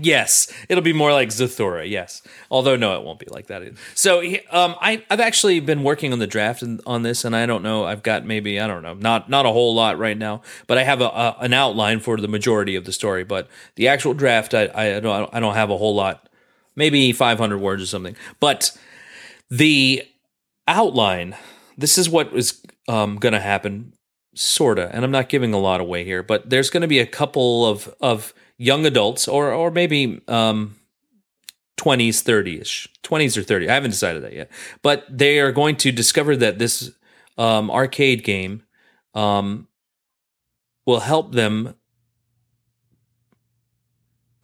[0.00, 1.88] Yes, it'll be more like Zathura.
[1.88, 3.62] Yes, although no, it won't be like that.
[3.94, 4.20] So
[4.50, 7.84] um, I I've actually been working on the draft on this, and I don't know.
[7.84, 10.84] I've got maybe I don't know, not not a whole lot right now, but I
[10.84, 13.24] have a, a an outline for the majority of the story.
[13.24, 16.28] But the actual draft, I I don't I don't have a whole lot,
[16.76, 18.16] maybe 500 words or something.
[18.40, 18.76] But
[19.50, 20.02] the
[20.68, 21.36] outline
[21.76, 23.92] this is what is um, going to happen
[24.34, 27.06] sorta and i'm not giving a lot away here but there's going to be a
[27.06, 28.32] couple of of
[28.62, 30.76] young adults or or maybe um
[31.78, 34.50] 20s 30ish 20s or 30 i haven't decided that yet.
[34.82, 36.92] But they are going to discover that this
[37.36, 38.62] um arcade game
[39.14, 39.66] um
[40.86, 41.74] will help them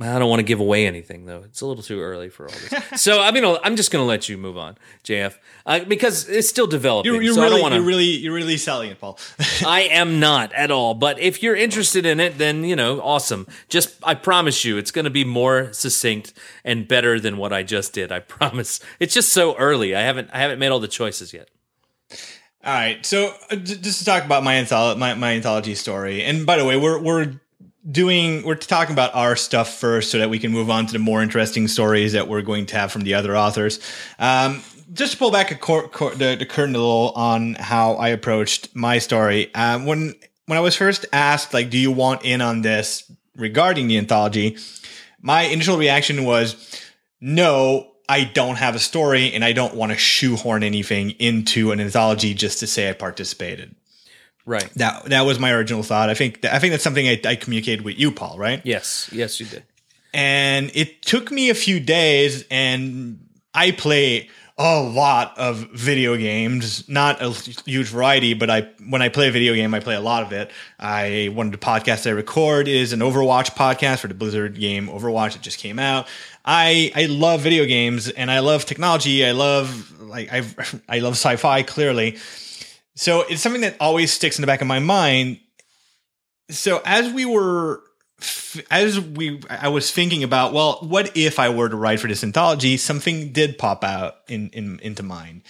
[0.00, 1.42] I don't want to give away anything though.
[1.44, 2.72] It's a little too early for all this.
[3.02, 5.36] so I mean, I'm just going to let you move on, JF,
[5.66, 7.12] uh, because it's still developing.
[7.12, 9.18] You're, you're so I really, don't want you're really, you're really selling it, Paul.
[9.66, 10.94] I am not at all.
[10.94, 13.48] But if you're interested in it, then you know, awesome.
[13.68, 16.32] Just I promise you, it's going to be more succinct
[16.64, 18.12] and better than what I just did.
[18.12, 18.78] I promise.
[19.00, 19.96] It's just so early.
[19.96, 21.48] I haven't I haven't made all the choices yet.
[22.64, 26.44] All right, so uh, just to talk about my antholo- my, my anthology story, and
[26.44, 27.40] by the way, we're we're
[27.90, 30.98] doing we're talking about our stuff first, so that we can move on to the
[30.98, 33.80] more interesting stories that we're going to have from the other authors.
[34.18, 34.62] Um,
[34.92, 38.08] just to pull back a cor- cor- the, the curtain a little on how I
[38.08, 39.54] approached my story.
[39.54, 40.14] Um, when
[40.46, 44.56] when I was first asked, like, do you want in on this regarding the anthology?
[45.20, 46.56] My initial reaction was,
[47.20, 51.80] no, I don't have a story and I don't want to shoehorn anything into an
[51.80, 53.74] anthology just to say I participated.
[54.48, 54.70] Right.
[54.76, 56.08] That that was my original thought.
[56.08, 58.62] I think I think that's something I, I communicated with you, Paul, right?
[58.64, 59.10] Yes.
[59.12, 59.62] Yes, you did.
[60.14, 66.88] And it took me a few days, and I play a lot of video games.
[66.88, 67.30] Not a
[67.66, 70.32] huge variety, but I when I play a video game, I play a lot of
[70.32, 70.50] it.
[70.78, 74.88] I one of the podcasts I record is an Overwatch podcast for the Blizzard game
[74.88, 76.08] Overwatch that just came out.
[76.42, 79.26] I I love video games and I love technology.
[79.26, 80.38] I love like I
[80.88, 82.16] I love sci-fi clearly.
[82.98, 85.38] So it's something that always sticks in the back of my mind.
[86.50, 87.80] So as we were
[88.72, 92.24] as we I was thinking about, well, what if I were to write for this
[92.24, 92.76] anthology?
[92.76, 95.42] Something did pop out in, in into mind.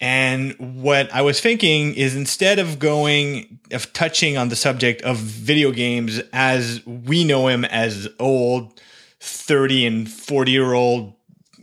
[0.00, 5.18] And what I was thinking is instead of going of touching on the subject of
[5.18, 8.80] video games as we know him as old
[9.20, 11.12] 30 and 40 year old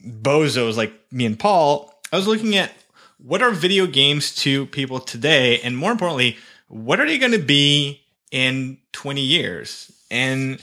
[0.05, 2.71] bozos like me and Paul, I was looking at
[3.23, 7.39] what are video games to people today and more importantly, what are they going to
[7.39, 8.01] be
[8.31, 9.91] in 20 years?
[10.09, 10.59] And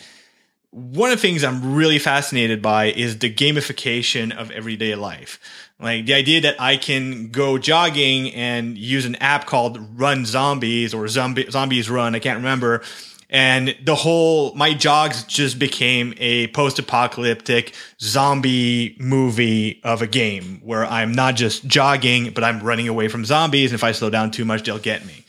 [0.71, 5.41] one of the things I'm really fascinated by is the gamification of everyday life.
[5.81, 10.95] Like the idea that I can go jogging and use an app called Run Zombies
[10.95, 12.83] or Zombie, Zombies Run, I can't remember.
[13.29, 20.61] And the whole, my jogs just became a post apocalyptic zombie movie of a game
[20.63, 23.73] where I'm not just jogging, but I'm running away from zombies.
[23.73, 25.25] And if I slow down too much, they'll get me.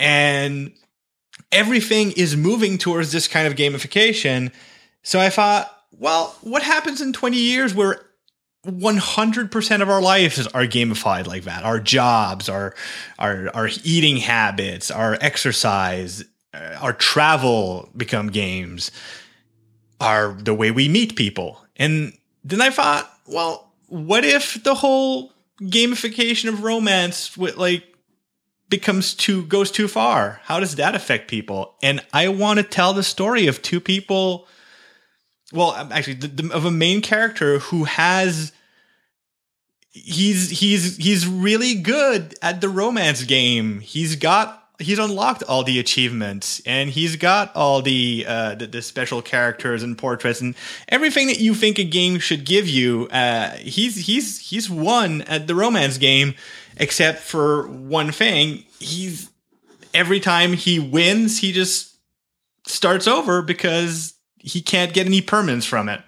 [0.00, 0.72] And
[1.52, 4.50] everything is moving towards this kind of gamification.
[5.04, 8.00] So I thought, well, what happens in 20 years where
[8.66, 11.62] 100% of our lives are gamified like that?
[11.64, 12.74] Our jobs, our
[13.18, 16.24] our our eating habits, our exercise,
[16.54, 18.90] Uh, our travel become games.
[20.00, 21.64] Our the way we meet people.
[21.76, 27.84] And then I thought, well, what if the whole gamification of romance with like
[28.68, 32.92] becomes too goes too far how does that affect people and i want to tell
[32.92, 34.48] the story of two people
[35.52, 38.52] well um, actually the, the, of a main character who has
[39.90, 45.78] he's he's he's really good at the romance game he's got he's unlocked all the
[45.78, 50.54] achievements and he's got all the uh the, the special characters and portraits and
[50.88, 53.08] everything that you think a game should give you.
[53.08, 56.34] Uh he's he's he's won at the romance game
[56.76, 58.64] except for one thing.
[58.80, 59.30] He's
[59.92, 61.96] every time he wins he just
[62.66, 66.00] starts over because he can't get any permanence from it.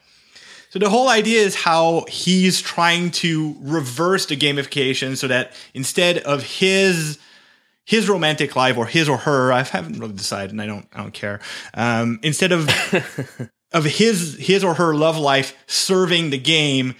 [0.71, 6.19] So the whole idea is how he's trying to reverse the gamification so that instead
[6.19, 7.19] of his
[7.87, 10.99] his romantic life or his or her, I haven't really decided, and I don't I
[10.99, 11.41] don't care.
[11.73, 12.69] Um, instead of
[13.73, 16.97] of his his or her love life serving the game,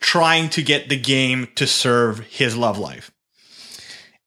[0.00, 3.10] trying to get the game to serve his love life.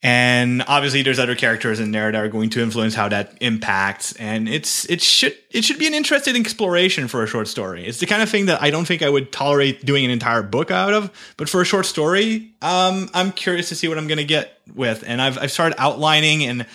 [0.04, 4.14] And obviously there's other characters in there that are going to influence how that impacts.
[4.14, 7.86] And it's it should it should be an interesting exploration for a short story.
[7.86, 10.41] It's the kind of thing that I don't think I would tolerate doing an entire
[10.41, 14.08] book out of, but for a short story, um, I'm curious to see what I'm
[14.08, 15.04] gonna get with.
[15.06, 16.66] And I've I've started outlining and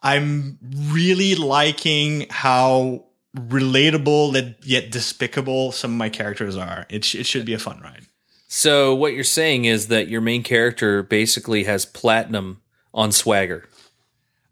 [0.00, 0.58] I'm
[0.92, 3.06] really liking how
[3.36, 6.86] relatable yet despicable some of my characters are.
[6.88, 8.06] It, sh- it should be a fun ride.
[8.48, 12.62] So what you're saying is that your main character basically has platinum
[12.92, 13.68] on swagger.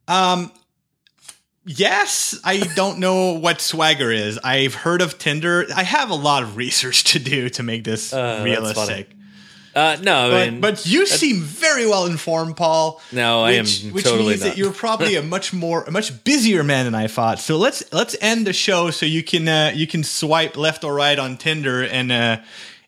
[0.08, 0.52] Um
[1.64, 4.38] yes, I don't know what swagger is.
[4.38, 5.66] I've heard of Tinder.
[5.74, 9.10] I have a lot of research to do to make this uh, realistic.
[9.76, 12.98] Uh, no, but, I mean, but you seem very well informed, Paul.
[13.12, 14.48] No, which, I am which totally means not.
[14.48, 17.38] that you're probably a much more, a much busier man than I thought.
[17.40, 20.94] So let's let's end the show so you can uh, you can swipe left or
[20.94, 22.38] right on Tinder and uh,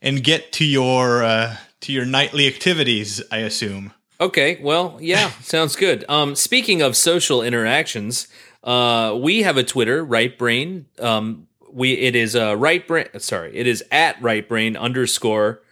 [0.01, 3.23] and get to your uh, to your nightly activities.
[3.31, 3.93] I assume.
[4.21, 6.05] Okay, well, yeah, sounds good.
[6.09, 8.29] Um, speaking of social interactions,
[8.65, 10.87] uh, we have a Twitter, Right Brain.
[10.99, 13.07] Um, we it is uh, Right Brain.
[13.19, 15.63] Sorry, it is at Right Brain underscore.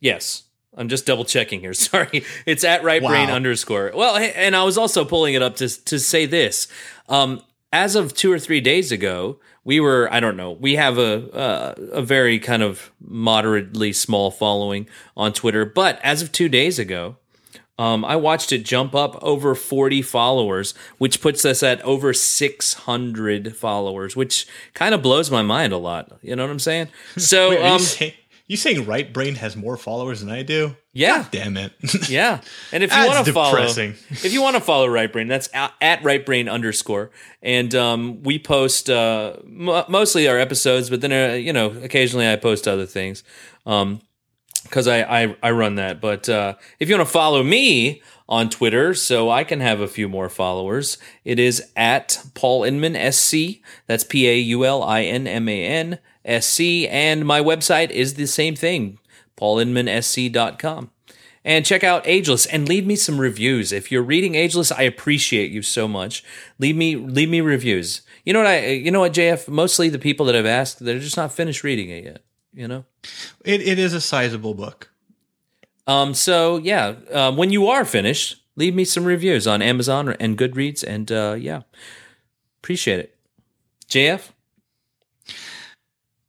[0.00, 0.44] Yes,
[0.76, 1.74] I'm just double checking here.
[1.74, 3.10] Sorry, it's at Right Wow.
[3.10, 3.92] Brain underscore.
[3.94, 6.68] Well, and I was also pulling it up to to say this.
[7.08, 7.42] Um,
[7.72, 10.52] as of two or three days ago, we were I don't know.
[10.52, 16.22] We have a uh, a very kind of moderately small following on Twitter, but as
[16.22, 17.16] of two days ago,
[17.78, 23.56] um, I watched it jump up over 40 followers, which puts us at over 600
[23.56, 26.18] followers, which kind of blows my mind a lot.
[26.22, 26.88] You know what I'm saying?
[27.18, 28.16] So, Wait, um, you, say,
[28.46, 30.76] you saying Right Brain has more followers than I do?
[30.92, 31.72] yeah, God damn it.
[32.08, 32.40] yeah.
[32.72, 35.72] And if you want to follow, if you want to follow Right Brain, that's at,
[35.82, 37.10] at Right Brain underscore.
[37.42, 42.26] And um, we post uh, m- mostly our episodes, but then uh, you know occasionally
[42.30, 43.24] I post other things.
[43.66, 44.00] Um,
[44.68, 46.00] because I, I I run that.
[46.00, 49.88] But uh, if you want to follow me on Twitter, so I can have a
[49.88, 53.60] few more followers, it is at Paul Inman SC.
[53.86, 57.90] That's P A U L I N M A N S C, and my website
[57.90, 58.98] is the same thing,
[59.36, 60.90] paulinmansc.com.
[61.46, 63.70] And check out Ageless and leave me some reviews.
[63.70, 66.24] If you're reading Ageless, I appreciate you so much.
[66.58, 68.02] Leave me leave me reviews.
[68.24, 70.98] You know what I you know what JF mostly the people that I've asked they're
[70.98, 72.24] just not finished reading it yet,
[72.56, 72.84] you know?
[73.44, 74.90] it, it is a sizable book.
[75.86, 80.36] Um, so yeah, um, when you are finished, leave me some reviews on Amazon and
[80.36, 81.62] Goodreads, and uh, yeah,
[82.60, 83.16] appreciate it.
[83.88, 84.30] JF,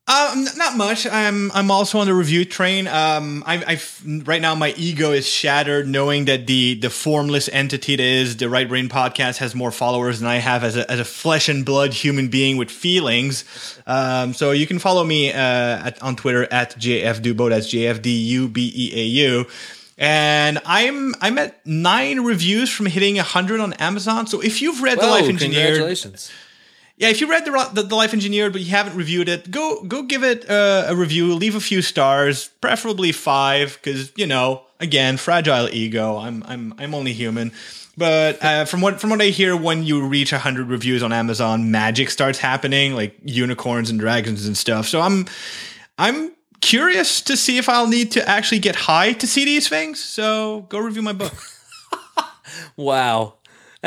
[0.10, 1.06] Um, not much.
[1.06, 2.88] I'm I'm also on the review train.
[2.88, 3.82] Um, I, I
[4.24, 8.48] right now my ego is shattered knowing that the the formless entity that is the
[8.48, 11.66] Right Brain Podcast has more followers than I have as a as a flesh and
[11.66, 13.44] blood human being with feelings.
[13.86, 15.36] Um, so you can follow me uh,
[15.88, 17.50] at, on Twitter at jfdubeau.
[17.50, 19.46] That's j f d u b e a u.
[19.98, 24.26] And I'm I'm at nine reviews from hitting hundred on Amazon.
[24.28, 26.32] So if you've read The Life Engineered, congratulations.
[26.98, 29.84] Yeah, if you read the, the the Life Engineered but you haven't reviewed it, go
[29.84, 31.34] go give it a review.
[31.34, 36.18] Leave a few stars, preferably five, because you know, again, fragile ego.
[36.18, 37.52] I'm I'm I'm only human.
[37.96, 41.70] But uh, from what from what I hear, when you reach hundred reviews on Amazon,
[41.70, 44.88] magic starts happening, like unicorns and dragons and stuff.
[44.88, 45.28] So I'm
[46.00, 46.32] I'm
[46.62, 50.04] curious to see if I'll need to actually get high to see these things.
[50.04, 51.34] So go review my book.
[52.76, 53.37] Wow.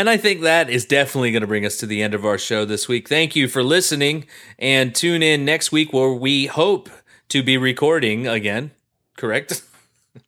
[0.00, 2.38] And I think that is definitely going to bring us to the end of our
[2.38, 3.06] show this week.
[3.06, 4.24] Thank you for listening
[4.58, 6.88] and tune in next week where we hope
[7.28, 8.70] to be recording again.
[9.18, 9.62] Correct?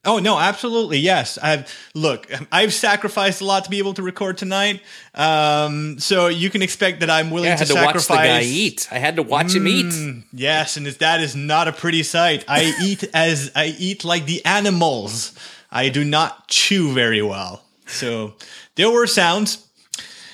[0.05, 1.37] Oh no, absolutely yes.
[1.37, 4.81] I've look, I've sacrificed a lot to be able to record tonight.
[5.13, 8.17] Um, so you can expect that I'm willing Yeah, I to had to watch sacrifice.
[8.17, 8.87] the guy eat.
[8.91, 9.87] I had to watch him eat.
[9.87, 12.45] Mm, yes, and that is not a pretty sight.
[12.47, 15.37] I eat as I eat like the animals.
[15.69, 17.61] I do not chew very well.
[17.87, 18.35] So
[18.75, 19.67] there were sounds.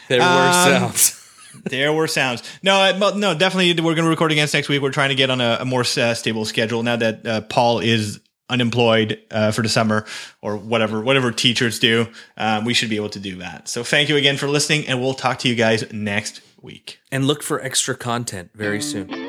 [0.07, 0.53] There were Um,
[0.93, 1.15] sounds.
[1.65, 2.41] There were sounds.
[2.63, 4.81] No, no, definitely we're going to record again next week.
[4.81, 7.79] We're trying to get on a, a more uh, stable schedule now that uh, Paul
[7.79, 8.19] is
[8.49, 10.05] unemployed uh, for the summer
[10.41, 12.07] or whatever whatever teachers do.
[12.37, 13.67] Um, we should be able to do that.
[13.67, 16.99] So thank you again for listening, and we'll talk to you guys next week.
[17.11, 19.28] and look for extra content very soon.